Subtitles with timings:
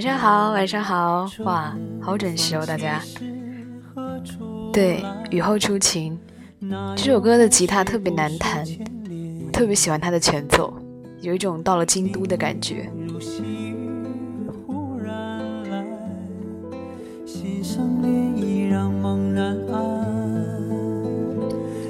[0.00, 3.02] 晚上好，晚上好，哇，好准时哦，大家。
[4.72, 6.18] 对，雨后初晴，
[6.96, 8.64] 这首歌的吉他特别难弹，
[9.52, 10.72] 特别喜欢它的前奏，
[11.20, 12.90] 有一种到了京都的感觉。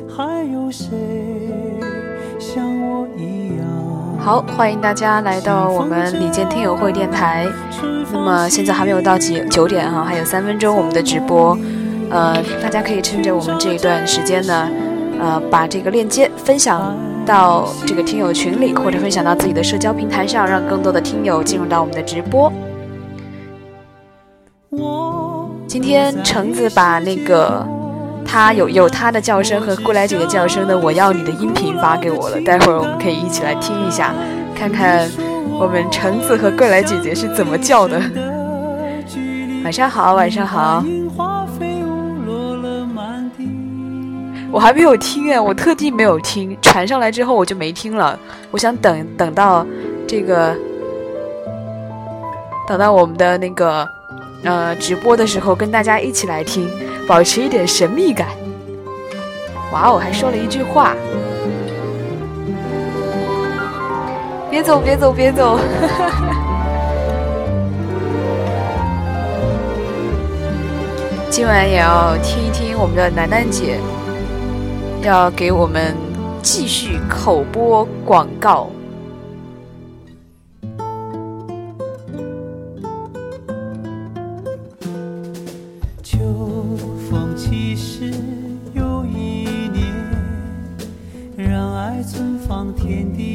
[0.08, 0.96] 还有谁？
[4.18, 7.46] 好，欢迎大家来到我们李健听友会电台。
[8.12, 11.56] 那么现在还没有到几九点哈，还有三分钟我们的直播。
[12.10, 14.68] 呃，大家可以趁着我们这一段时间呢，
[15.20, 22.52] 呃，把这个链接分享到这个听友群里，或者分享到自己的社交平台上，让更多的听友进入到我们的直播。
[25.68, 27.64] 今天橙子把那个
[28.24, 34.12] 他有有他的叫声和过来姐姐叫声的我要你的音频发给我了，待会儿我们可以一起来听一下，
[34.52, 35.08] 看看
[35.60, 38.00] 我们橙子和桂来姐姐是怎么叫的。
[39.62, 40.82] 晚上好，晚上好。
[44.50, 48.18] 我还没有听哎，我特地没有听，传上来之后我就没听了。
[48.50, 49.66] 我想等等到
[50.08, 50.56] 这个，
[52.66, 53.86] 等到我们的那个
[54.42, 56.66] 呃直播的时候，跟大家一起来听，
[57.06, 58.28] 保持一点神秘感。
[59.72, 60.96] 哇哦，还说了一句话，
[64.50, 65.60] 别走，别走，别走。
[71.30, 73.78] 今晚也要听一听我们的楠楠姐。
[75.02, 75.96] 要给我们
[76.42, 78.68] 继续口播广告。
[86.02, 86.18] 秋
[87.08, 88.12] 风起时
[88.74, 89.86] 又一年，
[91.38, 93.29] 让爱存放天地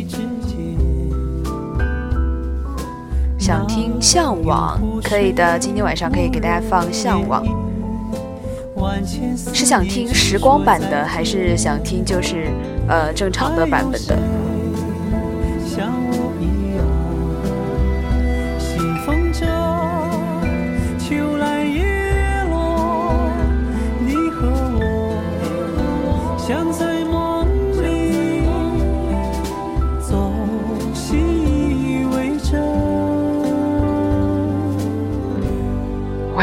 [4.15, 7.45] 向往》可以的，今天晚上可以给大家放《向往》。
[9.53, 12.47] 是想听时光版的，还是想听就是
[12.87, 14.17] 呃正常的版本的？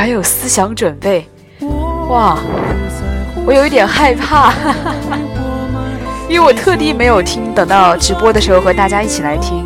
[0.02, 1.24] 还有思想准备。
[2.08, 2.36] 哇，
[3.46, 4.52] 我有一点害怕，
[6.28, 9.64] 因为我特地没有听，等到直播的时候和大家一起来听。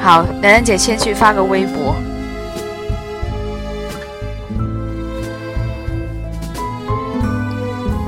[0.00, 1.94] 好，楠楠姐先去发个微博。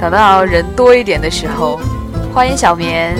[0.02, 1.78] 等到人多一点的时候。
[2.34, 3.14] 欢迎小棉，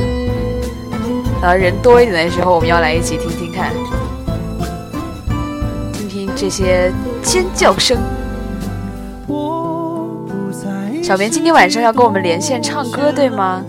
[1.41, 3.71] 等到，人多一点的时候，我们要来一起听听看，
[5.93, 6.93] 听听这些
[7.23, 7.97] 尖叫声。
[11.01, 13.63] 小棉今天晚上要跟我们连线唱歌，对吗？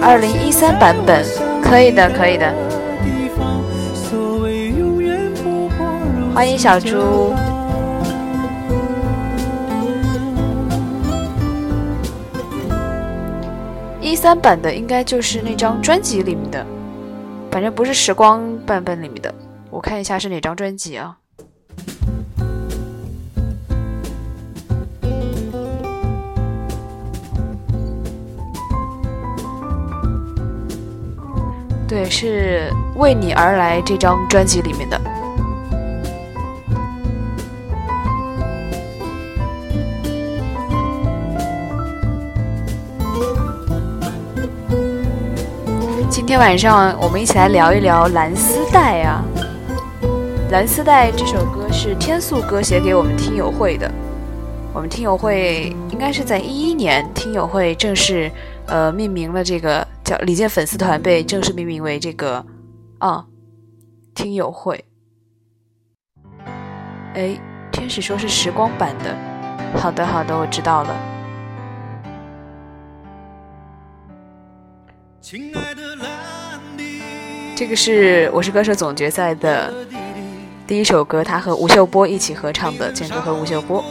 [0.00, 1.22] 二零一三版本，
[1.62, 2.73] 可以的，可以的。
[6.34, 7.32] 欢迎小猪。
[14.00, 16.66] 一三版的应该就是那张专辑里面的，
[17.52, 19.32] 反正不是时光版本里面的。
[19.70, 21.16] 我看一下是哪张专辑啊？
[31.86, 35.00] 对，是为你而来这张专辑里面的。
[46.24, 49.22] 今天晚上我们一起来聊一聊《蓝丝带》啊，
[50.50, 53.92] 《蓝丝带》这首歌是天素哥写给我们听友会的。
[54.72, 58.32] 我们听友会应该是在一一年，听友会正式
[58.64, 62.42] 呃命名了这个叫李健粉丝团，被正式命名为这个
[63.00, 63.26] 啊
[64.14, 64.82] 听友会。
[67.12, 67.38] 哎，
[67.70, 69.14] 天使说是时光版的，
[69.78, 70.96] 好的好的，我知道了。
[75.20, 75.82] 亲爱的
[77.56, 79.72] 这个是《我是歌手》总决赛的
[80.66, 83.84] 第一首歌，他和吴秀波一起合唱的，健哥和吴秀波。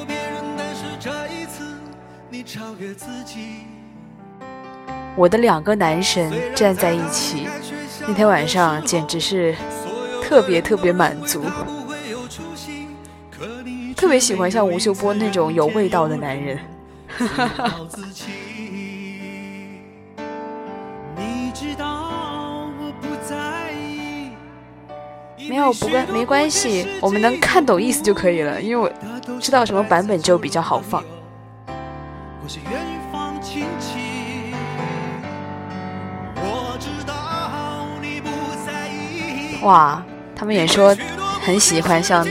[5.16, 7.48] 我的两个男神站在一起，
[8.08, 9.56] 那天晚上简直是。
[10.26, 11.44] 特别特别满足，
[13.96, 16.58] 特别喜欢像吴秀波那种有味道的男人。
[17.08, 17.80] 哈哈哈
[25.50, 31.04] 没有不关没关系，我们能看懂意思就可以了，因为我知道什么版本就比较好放。
[39.62, 40.04] 哇，
[40.36, 40.96] 他们也说
[41.42, 42.28] 很喜欢像，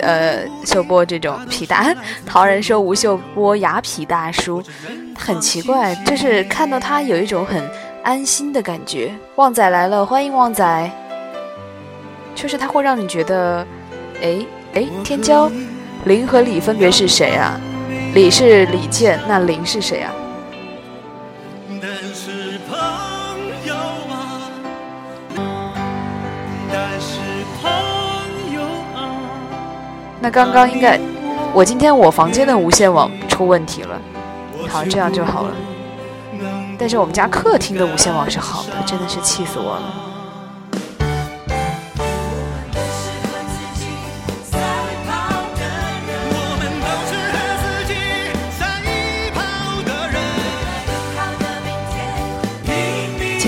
[0.00, 1.94] 呃，秀波这种痞大。
[2.26, 4.62] 陶人说吴秀波雅痞大叔，
[5.16, 7.62] 很奇怪，就是看到他有一种很
[8.02, 9.14] 安心的感觉。
[9.36, 10.90] 旺仔来了，欢迎旺仔。
[12.34, 13.66] 就是它会让你觉得，
[14.22, 14.44] 哎
[14.74, 15.50] 哎，天骄，
[16.04, 17.60] 林和李分别是谁啊？
[18.14, 20.12] 李是李健，那林是谁啊？
[30.20, 31.00] 那刚刚应该，
[31.52, 34.00] 我今天我房间的无线网出问题了，
[34.68, 35.50] 好，这样就好了。
[36.78, 40.11] 但是我们家客厅的无线网是好的，真的是气死我了。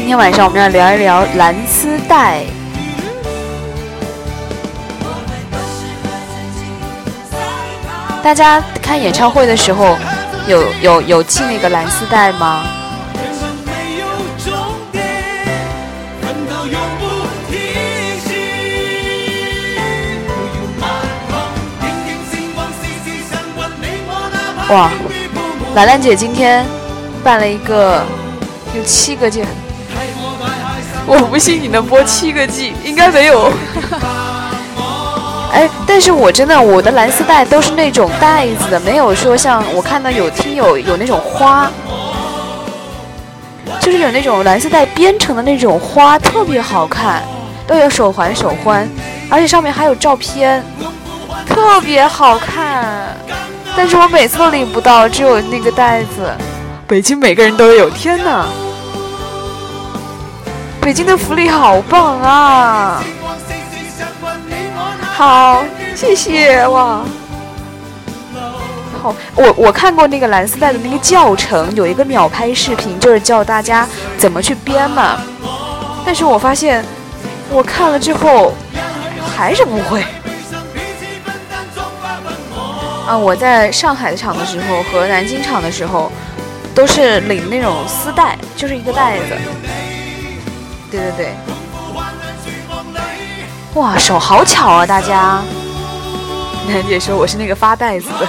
[0.04, 2.44] 今天晚上我们要聊一聊蓝丝带。
[8.22, 9.96] 大家看演唱会的时候，
[10.46, 12.66] 有有有系那个蓝丝带吗？
[24.68, 24.90] 哇，
[25.74, 26.62] 兰兰姐今天
[27.24, 28.04] 办了一个
[28.76, 29.46] 有七个键，
[31.06, 33.52] 我不信你能播七个 G，应该没有。
[35.52, 41.70] 哎，但是我真的，我的蓝丝带都是那种带子的，没有说像我看到有听友有那种花，
[43.80, 47.22] 就是有那种蓝丝带编成的那种花，特别好看，
[47.66, 48.88] 都有手环手环，
[49.30, 50.64] 而且上面还有照片，
[51.46, 53.16] 特别好看。
[53.76, 56.32] 但是我每次都领不到，只有那个袋子。
[56.86, 58.44] 北京每个人都有，天哪！
[60.84, 63.02] 北京的福利好棒啊！
[65.00, 65.64] 好，
[65.96, 67.02] 谢谢哇！
[69.02, 73.88] 好，我我看过那个蓝丝带的那个教程，有一个秒拍视频，就是教大家
[74.18, 75.18] 怎么去编嘛。
[76.04, 76.84] 但是我发现，
[77.48, 78.52] 我看了之后
[79.34, 80.04] 还是不会。
[83.06, 86.12] 啊，我在上海的场的时候和南京场的时候，
[86.74, 89.34] 都是领那种丝带，就是一个袋子。
[90.94, 91.34] 对对对。
[93.74, 94.86] 哇，手好巧啊！
[94.86, 95.42] 大家，
[96.70, 98.28] 楠姐说我是那个发袋子的。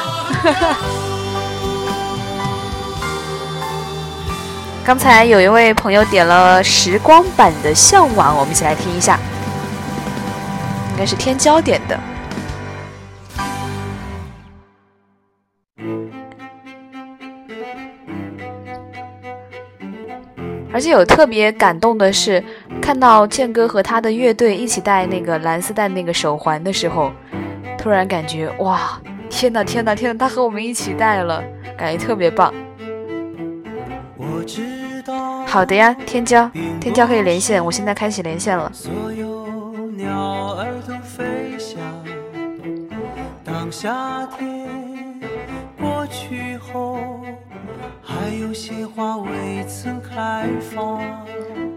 [4.84, 9.20] 刚才有一位朋友点了时光版的《向往》，我们一起来听一下，
[10.92, 12.00] 应该是天骄点的。
[20.72, 22.44] 而且有特别感动的是，
[22.82, 27.12] 看到健哥和他的乐队一起戴那个蓝丝带那个手环的时候，
[27.78, 31.44] 突然感觉哇，天呐天呐天呐，他和我们一起戴了，
[31.78, 32.54] 感觉特别棒。
[35.48, 38.72] 好的呀，天骄，天骄可以连线，我现在开始连线了。
[43.44, 44.68] 当夏天
[45.80, 47.00] 过去后。
[48.08, 51.02] 还有些花未曾开放。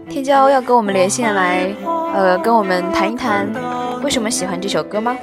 [0.09, 1.71] 天骄要跟我们连线来，
[2.13, 3.47] 呃，跟我们谈一谈
[4.03, 5.15] 为什么喜欢这首歌吗？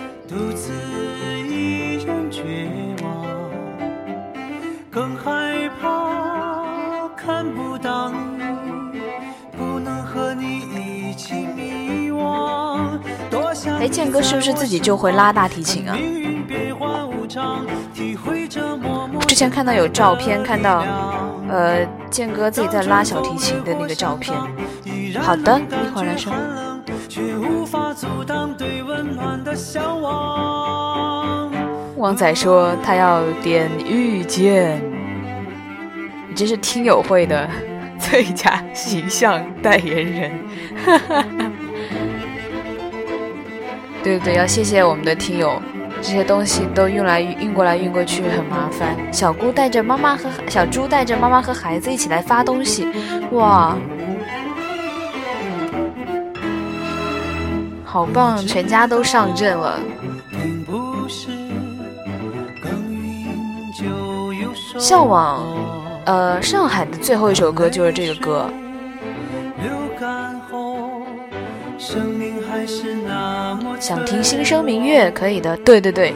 [13.79, 15.97] 哎，健哥是不是自己就会拉大提琴啊？
[19.27, 20.85] 之前看到有照片，看到，
[21.49, 24.35] 呃，健哥自己在拉小提琴的那个照片。
[25.21, 26.33] 好的，一会儿来说。
[31.97, 34.81] 旺仔说他要点遇见，
[36.29, 37.49] 你真是听友会的
[37.99, 40.31] 最佳形象代言人。
[40.85, 41.51] 哈哈哈
[44.07, 45.61] 对对对，要谢谢我们的听友。
[46.01, 48.97] 这些东西都运来运过来运过去很麻烦。
[49.13, 52.87] 小姑带着妈妈和小猪带着妈妈和孩子一起来发东西，
[53.33, 53.77] 哇！
[57.85, 59.81] 好棒，全家都上阵了。
[64.79, 65.43] 向往，
[66.05, 68.49] 呃，上海的最后一首歌就是这个歌。
[73.79, 76.15] 想听《心声明月》可以的，对对对。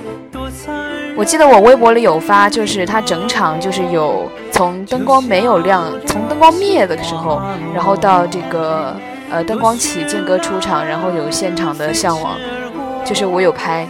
[1.17, 7.43] 我记得我微博里有发，就是他整场就是有从灯光没有亮，从灯光灭的时候，
[7.75, 8.97] 然后到这个
[9.31, 12.37] 呃灯光起，剑哥出场，然后有现场的向往，
[13.05, 13.87] 就是我有拍，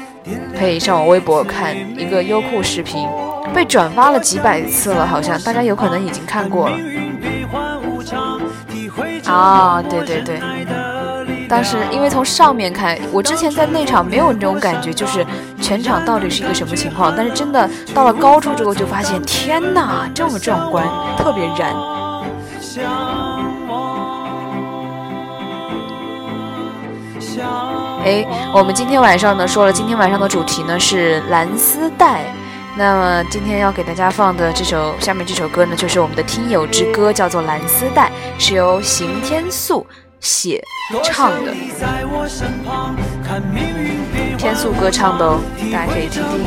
[0.59, 3.07] 可以上我微博看一个优酷视频，
[3.55, 6.77] 被转发了几百次了，好像大家有可能已经看过了。
[9.27, 10.41] 啊，对对对。
[11.51, 15.27] 当时因为从上面看，我之前在内场没有那种感觉，就是
[15.61, 17.13] 全场到底是一个什么情况。
[17.17, 20.87] 但是真的到了高处之后，就发现天哪，这么壮观，
[21.19, 21.75] 特别燃。
[28.05, 32.23] 哎，我们今天晚上呢说了，今天晚上的主题呢是蓝丝带。
[32.77, 38.09] 那么今天要给大家放的这首下面这首歌呢，就是我们的听友之歌，叫做《蓝丝带》，
[38.41, 39.85] 是由邢天素。
[40.21, 40.63] 写
[41.03, 41.53] 唱的，
[44.37, 45.41] 天素歌唱的哦，
[45.73, 46.45] 大家可以听听。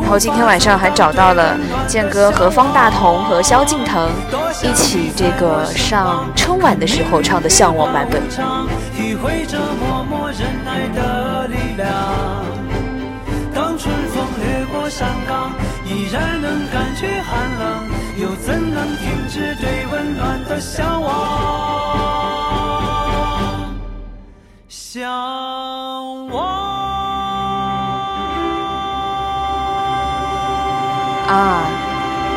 [0.00, 4.10] 然后今天晚上还找到了健哥和方大同和萧敬腾
[4.62, 8.22] 一起这个上春晚的时候唱的《向往》版本。
[14.92, 15.50] 山岗，
[15.86, 22.14] 依然能感觉寒冷，又怎能停止对温暖的向往？
[24.68, 25.10] 向
[26.28, 26.46] 往
[31.26, 31.64] 啊！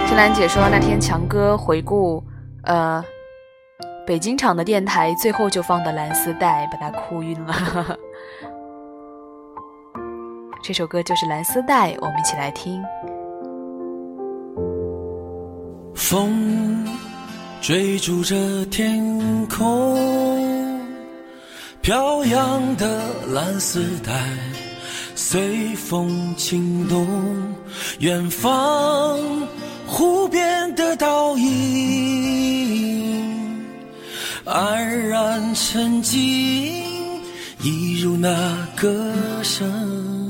[0.08, 2.24] 青兰姐说那天强哥回顾，
[2.64, 3.04] 呃，
[4.08, 7.54] 北京场的电台最后就放的蓝丝带，把他哭晕了。
[10.68, 12.84] 这首歌就是《蓝丝带》，我们一起来听。
[15.94, 16.84] 风
[17.62, 19.96] 追逐着天空，
[21.82, 23.00] 飘扬的
[23.32, 24.12] 蓝丝带
[25.14, 27.06] 随风轻动，
[28.00, 29.20] 远方
[29.86, 31.54] 湖边的倒影
[34.46, 36.18] 安然沉静，
[37.62, 40.25] 一如那歌声。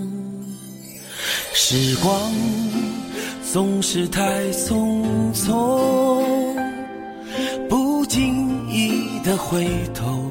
[1.58, 2.14] 时光
[3.54, 4.22] 总是太
[4.52, 5.02] 匆
[5.34, 6.22] 匆，
[7.70, 10.30] 不经意的回头，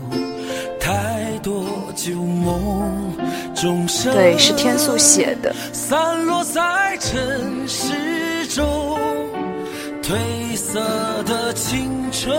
[0.78, 1.64] 太多
[1.96, 3.16] 旧梦
[3.54, 4.12] 钟声。
[4.12, 5.50] 对，是天素写的。
[5.72, 8.98] 散落在尘世中，
[10.02, 10.14] 褪
[10.54, 10.78] 色
[11.24, 12.38] 的青春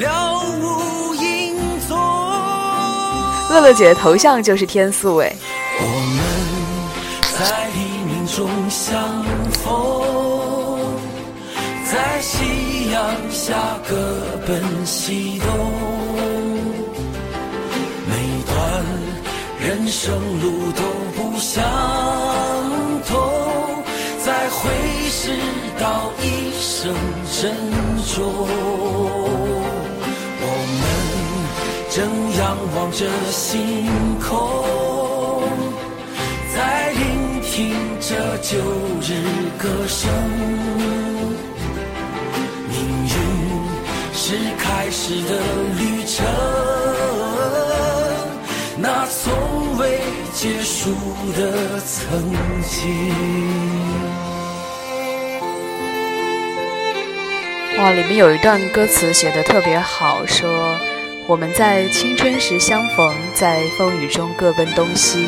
[0.00, 1.54] 了无影
[1.86, 1.98] 踪。
[3.50, 5.30] 乐乐姐的头像就是天素哎。
[5.78, 7.68] 我们在。
[8.38, 8.96] 中相
[9.64, 9.74] 逢，
[11.90, 13.02] 在夕阳
[13.32, 13.52] 下
[13.88, 13.96] 各
[14.46, 15.48] 奔西东。
[18.06, 18.14] 每
[18.46, 18.84] 段
[19.58, 20.82] 人生路都
[21.16, 21.64] 不相
[23.08, 23.18] 同，
[24.24, 24.70] 在会
[25.10, 25.32] 时
[25.80, 26.94] 道一生
[27.40, 27.52] 珍
[28.06, 28.46] 重。
[30.40, 30.46] 我
[30.78, 30.84] 们
[31.90, 31.96] 正
[32.38, 33.84] 仰望着星
[34.20, 35.42] 空，
[36.54, 37.87] 在聆听。
[38.08, 38.56] 这旧
[39.02, 39.22] 日
[39.58, 40.10] 歌声，
[42.70, 43.12] 命运
[44.14, 45.38] 是开始的
[45.78, 46.24] 旅程，
[48.78, 50.00] 那从未
[50.32, 50.90] 结束
[51.36, 53.12] 的曾经。
[57.76, 60.48] 哇，里面有一段歌词写的特别好，说
[61.26, 65.26] 我们在青春时相逢，在风雨中各奔东西。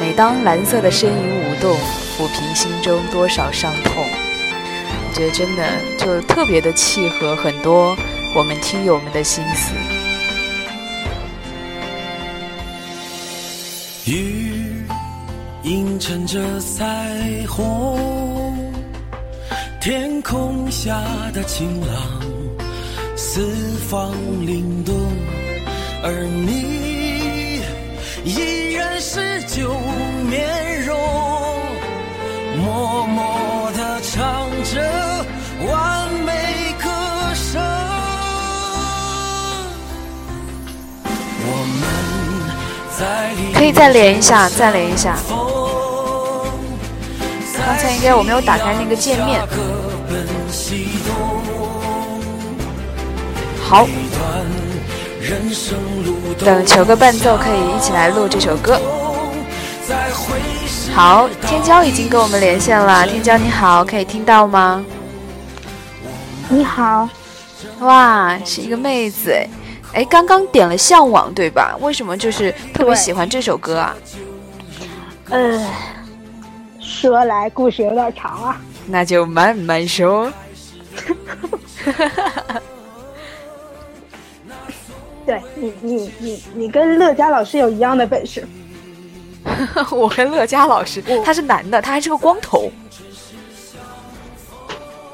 [0.00, 1.76] 每当蓝色的身影舞动。
[2.18, 5.62] 抚平心中多少伤痛，我觉得真的
[5.96, 7.96] 就特别的契合很多
[8.34, 9.72] 我们听友们的心思。
[14.10, 14.82] 雨
[15.62, 16.84] 映衬着彩
[17.46, 18.74] 虹，
[19.80, 21.00] 天空下
[21.32, 22.20] 的晴朗，
[23.14, 23.46] 四
[23.88, 24.10] 方
[24.44, 24.92] 灵动，
[26.02, 27.62] 而你
[28.24, 28.67] 依
[29.10, 29.70] 是旧
[30.28, 30.94] 面容。
[32.58, 35.24] 默默地唱着
[35.66, 36.90] 完美歌
[37.34, 37.58] 声。
[41.40, 41.50] 我
[41.80, 41.82] 们
[42.98, 45.16] 在可以再连一下，再连一下。
[47.66, 49.40] 刚才应该我没有打开那个界面。
[53.62, 53.88] 好，
[56.44, 58.78] 等求个伴奏，可以一起来录这首歌。
[60.94, 64.84] 好，天骄已经跟我们连线了，天骄你好，可以听到吗？
[66.48, 67.08] 你好，
[67.80, 69.48] 哇，是一个妹子哎，
[69.94, 71.76] 哎，刚刚点了《向往》对吧？
[71.80, 73.94] 为什么就是特别喜欢这首歌啊？
[75.30, 75.64] 呃，
[76.80, 80.32] 说来故事有点长啊，那就慢慢说。
[85.24, 88.46] 对你，你，你，你跟乐嘉老师有一样的本事。
[89.90, 92.70] 我跟乐嘉老师，他是男的，他还是个光头。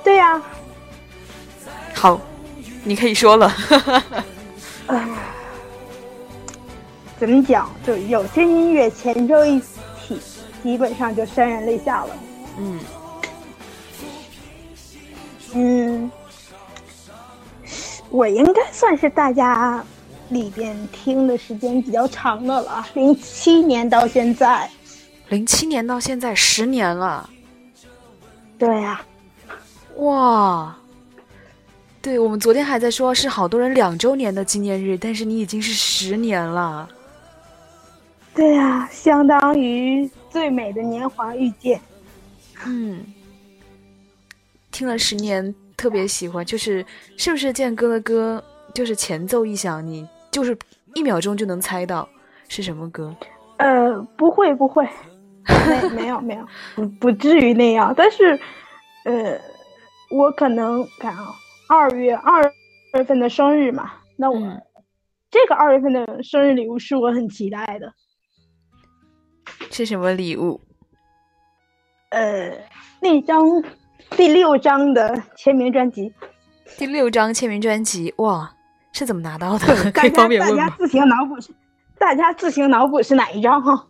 [0.03, 0.43] 对呀。
[1.95, 2.21] 好，
[2.83, 3.55] 你可以说了。
[7.19, 7.71] 怎么讲？
[7.87, 10.21] 就有些音乐前奏一起，
[10.63, 12.17] 基本上就潸然泪下了。
[12.59, 12.81] 嗯。
[15.55, 16.11] 嗯，
[18.11, 19.83] 我应该算是大家。
[20.35, 24.69] 里边听的时间比较长的了，零七年到现在，
[25.29, 27.31] 零七年到现在十年了。
[28.59, 29.01] 对呀，
[29.97, 30.77] 哇，
[32.03, 36.89] 对我们昨天还在说是好多人两周年的纪念日，但是你已经是十年了。
[38.35, 41.81] 对呀，相当于最美的年华遇见。
[42.67, 43.05] 嗯，
[44.73, 46.85] 听了十年，特别喜欢，就是
[47.17, 48.43] 是不是建哥的歌，
[48.75, 50.05] 就是前奏一响你。
[50.35, 50.59] 就是
[50.97, 52.09] 一秒钟就能猜到
[52.49, 53.15] 是什么歌？
[53.59, 54.85] 呃，不会不会，
[55.47, 56.45] 没 没有没有，
[56.75, 57.95] 不不至于那样。
[57.97, 58.37] 但是，
[59.05, 59.41] 呃，
[60.11, 61.27] 我可能看啊，
[61.69, 62.43] 二月二
[62.95, 64.41] 月份的生日嘛，那我
[65.31, 67.93] 这个二月份的生日礼物是我很期待的。
[69.71, 70.61] 是什么礼物？
[72.11, 72.51] 呃，
[73.01, 73.45] 那张
[74.11, 76.13] 第六张的签名专辑。
[76.77, 78.53] 第六张签名专辑，哇！
[78.95, 79.67] 是怎么拿到的？
[79.93, 80.41] 可以方便？
[80.41, 81.51] 大家自行脑补是，
[81.99, 83.87] 大家自行脑补是哪一张哈？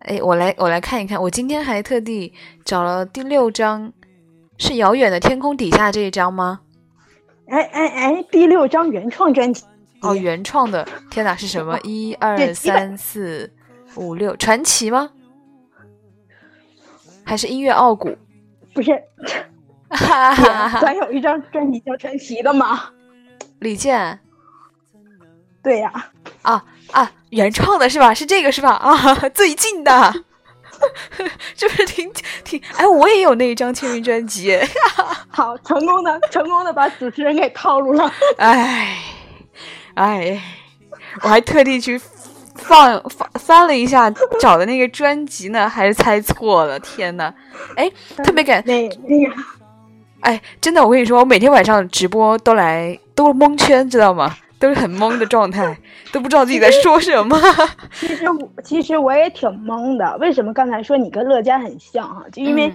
[0.00, 1.20] 哎，我来我来看一看。
[1.20, 2.32] 我今天还特地
[2.64, 3.92] 找了第六张，
[4.56, 6.60] 是遥远的天空底下这一张吗？
[7.48, 9.64] 哎哎哎，第六张原创专辑
[10.02, 10.86] 哦，原创的。
[11.10, 11.78] 天哪，是什么？
[11.84, 13.52] 一二三四
[13.96, 15.10] 五六，传奇吗？
[17.24, 18.16] 还是音乐傲骨？
[18.72, 19.02] 不是，
[20.80, 22.90] 咱有一张专辑叫传奇的吗？
[23.58, 24.20] 李健。
[25.62, 25.92] 对呀，
[26.42, 28.14] 啊啊，原创的是吧？
[28.14, 28.70] 是这个是吧？
[28.70, 30.14] 啊，最近的，
[31.54, 32.10] 就是挺
[32.44, 34.58] 挺哎，我也有那一张签名专辑。
[35.28, 38.10] 好，成功的成功的把主持人给套路了。
[38.38, 38.96] 哎
[39.94, 40.40] 哎，
[41.22, 42.00] 我还特地去
[42.54, 44.08] 放放翻了一下
[44.40, 46.78] 找的那个专辑呢，还是猜错了。
[46.78, 47.34] 天呐，
[47.76, 47.90] 哎，
[48.24, 49.34] 特别感那那个，
[50.20, 54.36] 哎，真的，我跟你说，我每天晚上直播都来都蒙圈，知道吗？
[54.58, 55.78] 都是很懵的状态，
[56.12, 57.38] 都不知道自己在说什么。
[57.92, 60.16] 其实我其实我也挺懵的。
[60.18, 62.24] 为什么刚才说你跟乐嘉很像哈？
[62.32, 62.72] 就因为，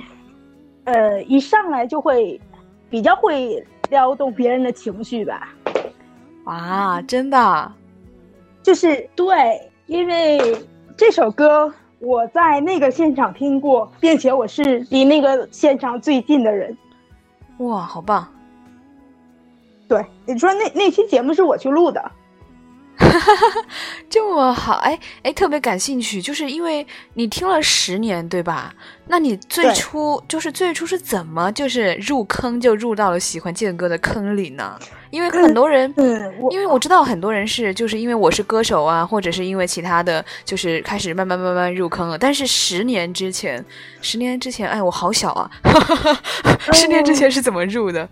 [0.85, 2.39] 呃，一上来就会
[2.89, 5.53] 比较会撩动别人的情绪吧。
[6.45, 7.71] 哇，真的，
[8.61, 10.39] 就是对，因为
[10.97, 16.77] 这首歌我在那个现场听过，并且我是离那个现场最近的人。
[17.59, 18.27] 哇，好棒！
[19.87, 22.11] 对，你说那那期节目是我去录的，
[24.09, 28.73] 这么好，哎哎，特别感兴趣，就是因为你听了十年，对吧？
[29.07, 34.79] 那你最初就是最初是怎么就是入坑就入到了喜欢健哥的坑里呢？
[35.11, 42.17] 因为很多人，嗯，因为我知道很多人是就是因为我是歌手啊，或者是因为其他的就是开始慢慢慢慢入坑了。
[42.17, 43.63] 但是十年之前，
[44.01, 45.51] 十年之前，哎，我好小啊，
[46.73, 48.09] 十年之前是怎么入的？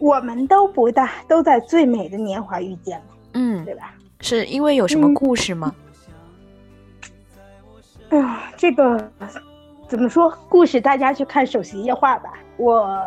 [0.00, 3.94] 我们都不大，都在最美的年华遇见了，嗯，对吧？
[4.20, 5.72] 是因为有什么故事吗？
[8.08, 9.12] 哎呀，这个
[9.86, 10.32] 怎么说？
[10.48, 12.32] 故事大家去看首席夜话吧。
[12.56, 13.00] 我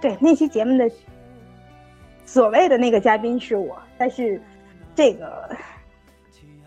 [0.00, 0.90] 对那期节目的
[2.26, 4.40] 所谓的那个嘉宾是我，但是
[4.94, 5.48] 这个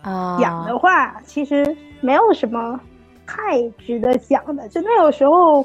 [0.02, 2.80] 啊讲的话其实没有什么
[3.28, 5.64] 太值得讲的，真的有时候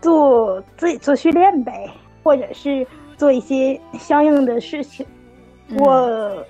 [0.00, 1.90] 做自己做训练呗。
[2.22, 5.06] 或者是做一些相应的事情，
[5.78, 6.44] 我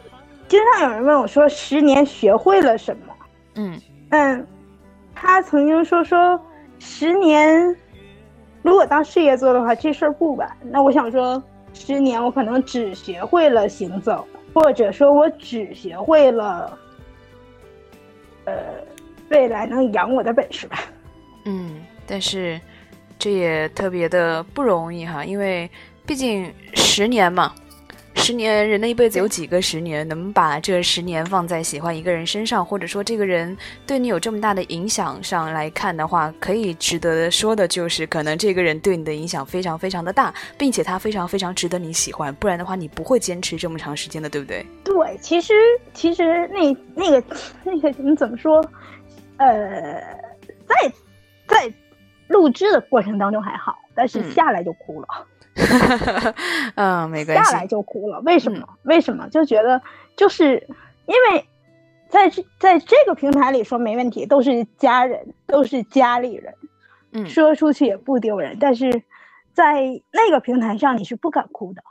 [0.48, 3.14] 经常有人问我说：“十年学会了什么？”
[3.56, 3.80] 嗯
[4.10, 4.46] 嗯，
[5.14, 6.40] 他曾经说说
[6.78, 7.76] 十年，
[8.62, 10.50] 如果当事业做的话，这事儿不晚。
[10.62, 16.78] 那我想说，十年我可能只学会了行走，或者说我只学会了，
[18.44, 18.54] 呃，
[19.30, 20.78] 未来能养我的本事吧。
[21.44, 22.60] 嗯，但是。
[23.22, 25.70] 这也特别的不容易哈，因为
[26.04, 27.54] 毕竟十年嘛。
[28.16, 30.06] 十年，人的一辈子有几个十年？
[30.08, 33.56] 能把这十年放在喜欢一个人身上，或者说这个人
[33.86, 44.66] 对你有这么大的影响上来看的话，可以值得说的就是，可能这个人对你的影响非常非常的大，并且他非常非常值得你喜欢，不然的话你不会坚持这么长时间的，对不对？
[44.82, 45.54] 对，其实
[45.94, 47.22] 其实那那个
[47.62, 48.60] 那个你怎么说？
[49.36, 50.02] 呃，
[50.66, 50.92] 在
[51.48, 51.72] 在
[52.28, 55.08] 录制的过程当中还好，但是下来就哭了。
[56.76, 57.50] 嗯，没关系。
[57.50, 58.66] 下来就哭了，为什么？
[58.84, 59.28] 为什么？
[59.28, 59.82] 就觉得
[60.16, 60.66] 就是
[61.06, 61.46] 因为
[62.08, 66.54] 在这在这个平台里说没问题，都是家人，都是家里人，
[67.12, 68.56] 嗯，说出去也不丢人。
[68.58, 69.02] 但是
[69.52, 71.82] 在那个平台上，你是不敢哭的。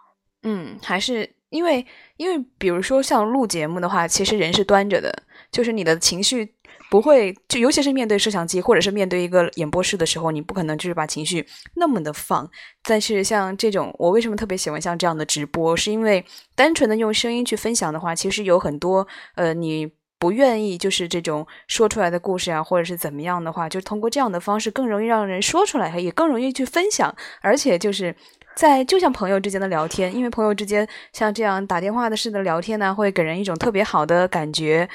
[0.41, 1.85] 嗯，还是因为
[2.17, 5.13] 因为比如说像录节目的话，其实人是端着的，
[5.51, 6.53] 就是你的情绪。
[6.89, 12.49] 不会，就尤其是面对摄像机，或者是面对一个演播室的时候，你不可能就是把情绪那么的放。
[12.83, 28.13] 但是像这种，我为什么特别喜欢像这样的直播，是因为单纯的用声音去分享的话，其实有很多呃，你不愿意就是这种说出来的故事啊，或者是怎么样的话，就通过这样的方式更容易让人说出来，也更容易去分享，而且就是
[28.53, 34.89] 在就像朋友之间的聊天，因为朋友之间像这样打电话的式的聊天呢，会给人一种特别好的感觉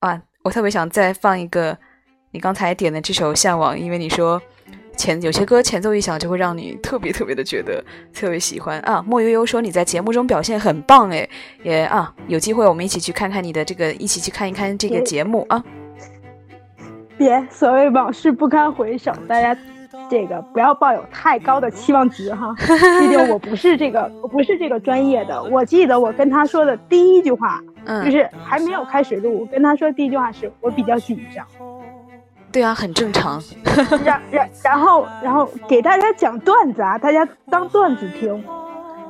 [0.00, 0.22] 啊。
[0.42, 1.76] 我特别想再放一个
[2.30, 4.40] 你刚才点的这首《向往》，因为你说
[4.96, 9.02] 前有些歌前奏一响就会让你特别特别的觉得特别喜欢啊。
[9.04, 11.28] 莫悠悠说你在节目中表现很棒，哎，
[11.64, 15.60] 也啊，有机会我们一起去看看你的这个，一起去看一看这个节目啊。
[17.18, 19.58] 别，所谓往事不堪回首，大家
[20.08, 22.54] 这个不要抱有太高的期望值哈。
[23.00, 25.42] 毕竟我不是这个，我不是这个专业的。
[25.42, 27.60] 我记得我跟他说的第一句话。
[28.04, 31.46] 就是还没有开始录，跟他说第一句话是我比较紧张。
[32.52, 33.42] 对啊，很正常。
[34.04, 38.42] 然然然后然后给大家讲段子啊，大家当段子听。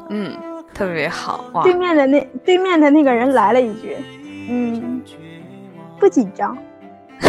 [0.08, 0.36] 嗯，
[0.74, 1.62] 特别好。
[1.62, 3.96] 对面的那对面的那个人来了一句，
[4.48, 5.02] 嗯，
[5.98, 6.56] 不紧张，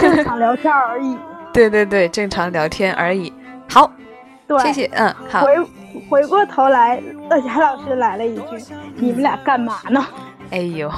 [0.00, 1.16] 正常聊天而已。
[1.52, 3.32] 对对对，正常聊天而已。
[3.68, 3.90] 好，
[4.60, 4.90] 谢谢。
[4.94, 5.42] 嗯，好。
[5.44, 5.60] 回
[6.10, 10.04] 回过头来，乐嘉老师来了一句，你们俩干嘛呢？
[10.50, 10.90] 哎呦，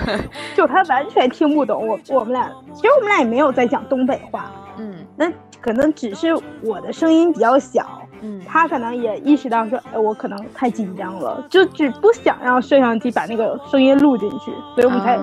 [0.56, 5.30] 就他完全听不懂我我们俩，其实我们俩也没有在讲东北话，嗯，那
[5.60, 6.28] 可能只是
[6.62, 15.16] 我的声音比较小，嗯，他可能也意识到说，哎，我可能太紧张了，就只不想让摄像机把那个声音录进去，所以我们才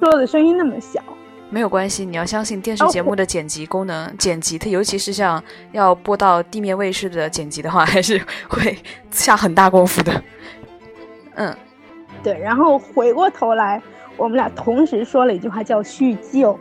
[0.00, 1.00] 说的声音那么小。
[1.48, 8.76] 没有关系，你要相信电视节目的剪辑功能，剪辑它尤其是像要播到地面卫视的剪辑的话，还是会
[9.10, 10.22] 下很大功夫的，
[11.34, 11.56] 嗯。
[12.22, 13.80] 对，然后回过头来，
[14.16, 16.58] 我们俩同时说了一句话，叫叙旧。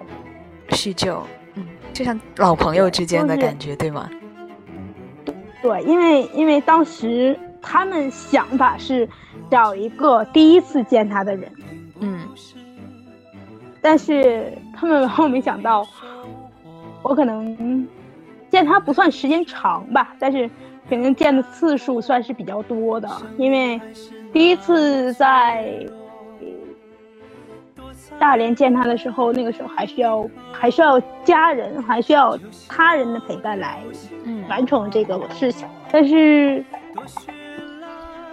[0.69, 1.21] 叙旧，
[1.55, 4.09] 嗯，就像老朋友之间的感觉，对吗？
[5.61, 9.07] 对，因为因为当时他们想法是
[9.51, 11.51] 找一个第一次见他的人，
[11.99, 12.19] 嗯，
[13.81, 15.85] 但是他们然后没想到，
[17.01, 17.85] 我可能
[18.49, 20.49] 见他不算时间长吧，但是
[20.87, 23.81] 肯定见的次数算是比较多的，因为。
[24.31, 25.85] 第一次在
[28.19, 32.37] 大连见他的时候，那个时候还需要还需要家人，还需要
[32.67, 33.81] 他人的陪伴来
[34.49, 35.67] 完成这个事情。
[35.91, 36.63] 但是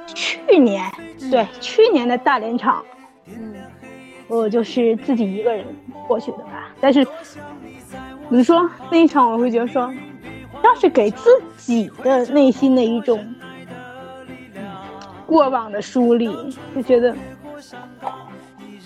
[0.07, 0.85] 去年，
[1.31, 2.85] 对去年的大连场，
[4.29, 5.65] 我就是自己一个人
[6.07, 6.75] 过去的吧。
[6.81, 9.91] 但是怎么说那一场，我会觉得说，
[10.63, 13.25] 像是给自己的内心的一种。
[15.27, 17.15] 过往的梳理，就觉得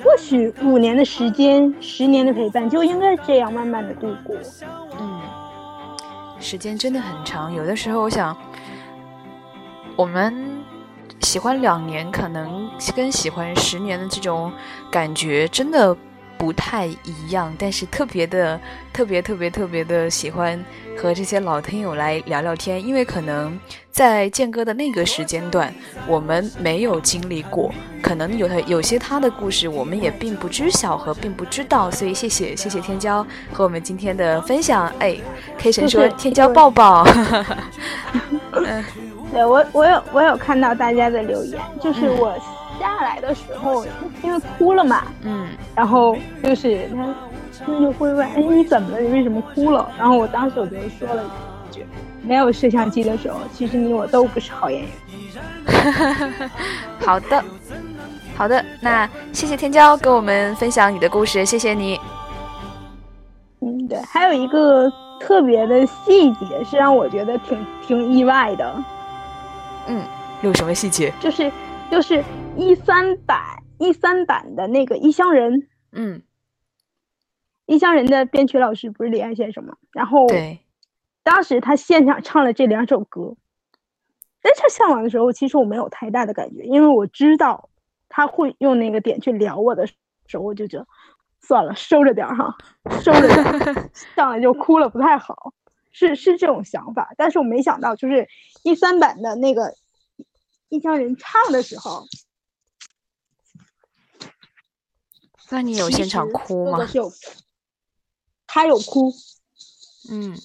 [0.02, 4.34] 或许五年的时间，十年的陪伴就应该这样慢慢的度过。
[4.98, 5.20] 嗯，
[6.40, 8.34] 时间真的很长，有的时候我想，
[9.96, 10.34] 我们
[11.20, 14.50] 喜欢两年，可能跟喜欢十年的这种
[14.90, 15.94] 感觉真的
[16.40, 18.58] 不太一样，但是特别的、
[18.94, 20.58] 特别、特别、特别的喜欢。
[20.98, 23.58] 和这些老听友来聊聊天，因为可能
[23.90, 25.72] 在建哥的那个时间段，
[26.06, 27.72] 我们没有经历过，
[28.02, 34.92] 可能有他有些他的故事，我们也并不知晓和并不知道，所以谢谢谢谢天骄和我们今天的分享。
[34.98, 35.16] 哎
[35.56, 37.02] ，K 神说天骄抱抱。
[38.52, 38.84] 嗯，
[39.32, 42.36] 对我我有我有看到大家的留言，就是我
[42.80, 43.86] 下来的时候，
[44.24, 47.14] 因为哭了嘛，嗯，然后就是他。
[47.62, 49.00] 他们就会问：“哎，你怎么了？
[49.00, 51.84] 你为什么哭了？”然后我当时我就说了一句
[52.24, 54.90] ：“没有摄像机的时候，其实你我都不是好演员。
[57.04, 57.44] ”好的，
[58.34, 62.00] 好的，那谢谢天骄跟我们分享你的故事，谢谢你。
[63.60, 64.90] 嗯，对，还有一个
[65.20, 68.74] 特别的细节，是让我觉得挺挺意外的。
[69.86, 70.02] 嗯，
[70.40, 71.12] 有什么细节？
[71.20, 71.52] 就是
[71.90, 72.24] 就是
[72.56, 73.40] 一三版
[73.78, 76.22] 一三版的那个异乡人，嗯，
[77.66, 79.76] 异乡人的编曲老师不是李安先生吗？
[79.92, 80.60] 然后对，
[81.24, 83.36] 当时他现场唱了这两首歌，
[84.40, 87.68] 在他向往的时候，其实我没有太大的感觉，因为我知道
[88.08, 89.94] 他会用那个点去撩我的时
[90.34, 90.86] 候，我就觉得
[91.40, 92.56] 算了，收着点哈，
[93.00, 95.52] 收着点， 上来就哭了不太好，
[95.90, 97.12] 是是这种想法。
[97.16, 98.28] 但是我没想到，就是
[98.62, 99.74] 一三版的那个
[100.70, 102.06] 异乡人唱的时候，
[105.50, 106.88] 那你有现场哭吗？
[106.94, 107.12] 有，
[108.46, 109.12] 他有哭，
[110.10, 110.36] 嗯，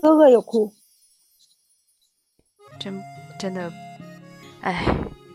[0.00, 0.72] 哥哥有哭。
[2.80, 3.02] 真
[3.38, 3.72] 真的，
[4.60, 4.84] 哎，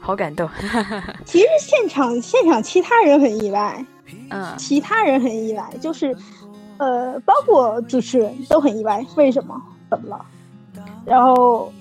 [0.02, 0.50] 好感动。
[1.26, 3.86] 其实现场现场其他人很意外，
[4.30, 6.16] 嗯，其他人很意外，就是，
[6.78, 9.06] 呃，包括主持人都很意外。
[9.16, 9.56] 为什么？
[9.90, 10.26] 怎么了？
[11.06, 11.74] 然后，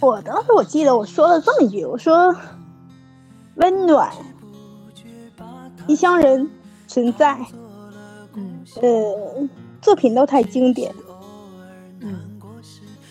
[0.00, 2.34] 我当时我记得我说了这么一句，我说
[3.56, 4.10] ：“温暖，
[5.86, 6.50] 异乡人
[6.86, 7.38] 存在。”
[8.34, 9.48] 嗯，呃，
[9.82, 10.94] 作品都太经典。
[12.00, 12.18] 嗯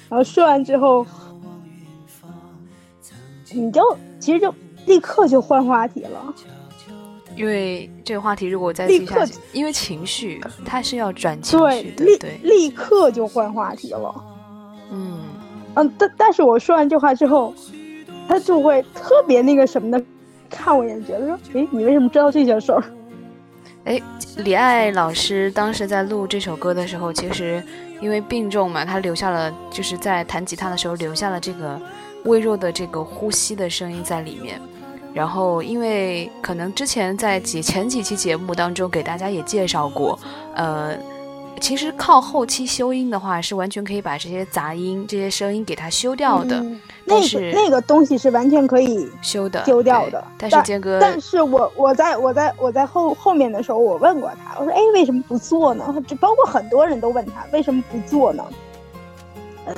[0.10, 1.06] 然后说完之后，
[3.52, 3.82] 你就
[4.20, 4.52] 其实就
[4.88, 6.34] 立刻就换话题了，
[7.36, 9.24] 因为这个话题如果再继续下，
[9.54, 14.24] 因为情绪它是要转情绪的，对，立刻就换话题了。
[14.92, 15.19] 嗯
[15.76, 17.54] 嗯，但但是我说完这话之后，
[18.28, 20.04] 他就会特别那个什么的
[20.50, 22.84] 看我一眼，觉得说，哎，你为什么知道这些事儿？
[23.86, 24.02] 哎，
[24.38, 27.64] 李艾老师当时在录这首歌的时候，其实。
[28.02, 31.78] 因为病重嘛，他留下了，就是在弹吉他的时候留下了这个
[32.24, 34.58] 微弱的这个呼吸的声音在里面。
[35.14, 40.18] 然后，因为可能之前在几前几期节目当中给大家也介绍过，
[40.56, 40.96] 呃。
[41.60, 46.66] 其实靠后期修音的话，是完全可以把这些杂音、这些声音给它修掉的。
[47.06, 50.24] 那个那个东西是完全可以修的、修掉的。
[50.38, 58.44] 但是但是我我在我在我在后后面的时候，我问过他，我说：“哎，为什么不做呢？”就包括很多人都问他为什么不做呢？
[59.66, 59.76] 呃，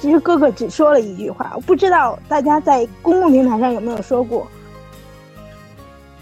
[0.00, 4.46] 其实哥哥只说了一句话，我不知道大家在公共平台上有没有说过，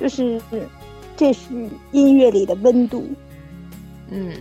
[0.01, 0.41] 就是
[1.17, 3.07] 这是音乐里的温度。
[4.11, 4.33] 嗯，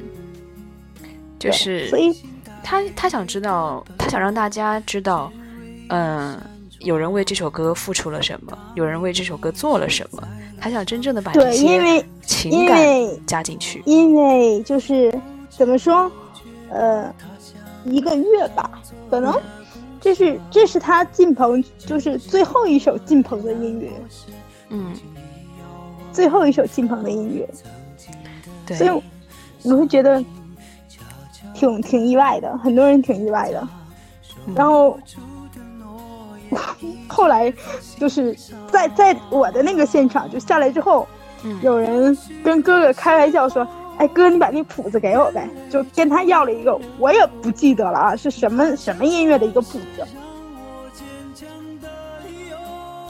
[1.38, 2.16] 就是，所以
[2.64, 5.32] 他他想知道，他想让大家知道，
[5.90, 6.40] 嗯，
[6.80, 10.26] 有人为这首歌付出了什么，有人为这首歌做了什么，
[10.60, 12.80] 他想真正的把这些情感
[13.26, 13.84] 加进去。
[13.86, 15.14] 因为就是
[15.50, 16.10] 怎么说，
[16.70, 17.14] 呃，
[17.84, 19.38] 一个月吧，可能
[20.00, 23.92] 这是这是他进棚就是最后一首进棚的音乐，
[24.70, 24.94] 嗯，
[26.14, 27.48] 最后一首进棚的音乐，
[28.66, 29.02] 对，所以。
[29.70, 30.24] 我会觉得
[31.54, 33.68] 挺挺意外的，很多人挺意外的。
[34.56, 34.98] 然后
[37.08, 37.54] 后来
[37.98, 38.36] 就是
[38.72, 41.06] 在在我的那个现场就下来之后，
[41.62, 50.08] 有人跟哥哥开玩笑说：“哎，哥，你把那谱子给我呗。”就跟他要了一个，我也不记得了啊，是什么什么音乐的一个谱子。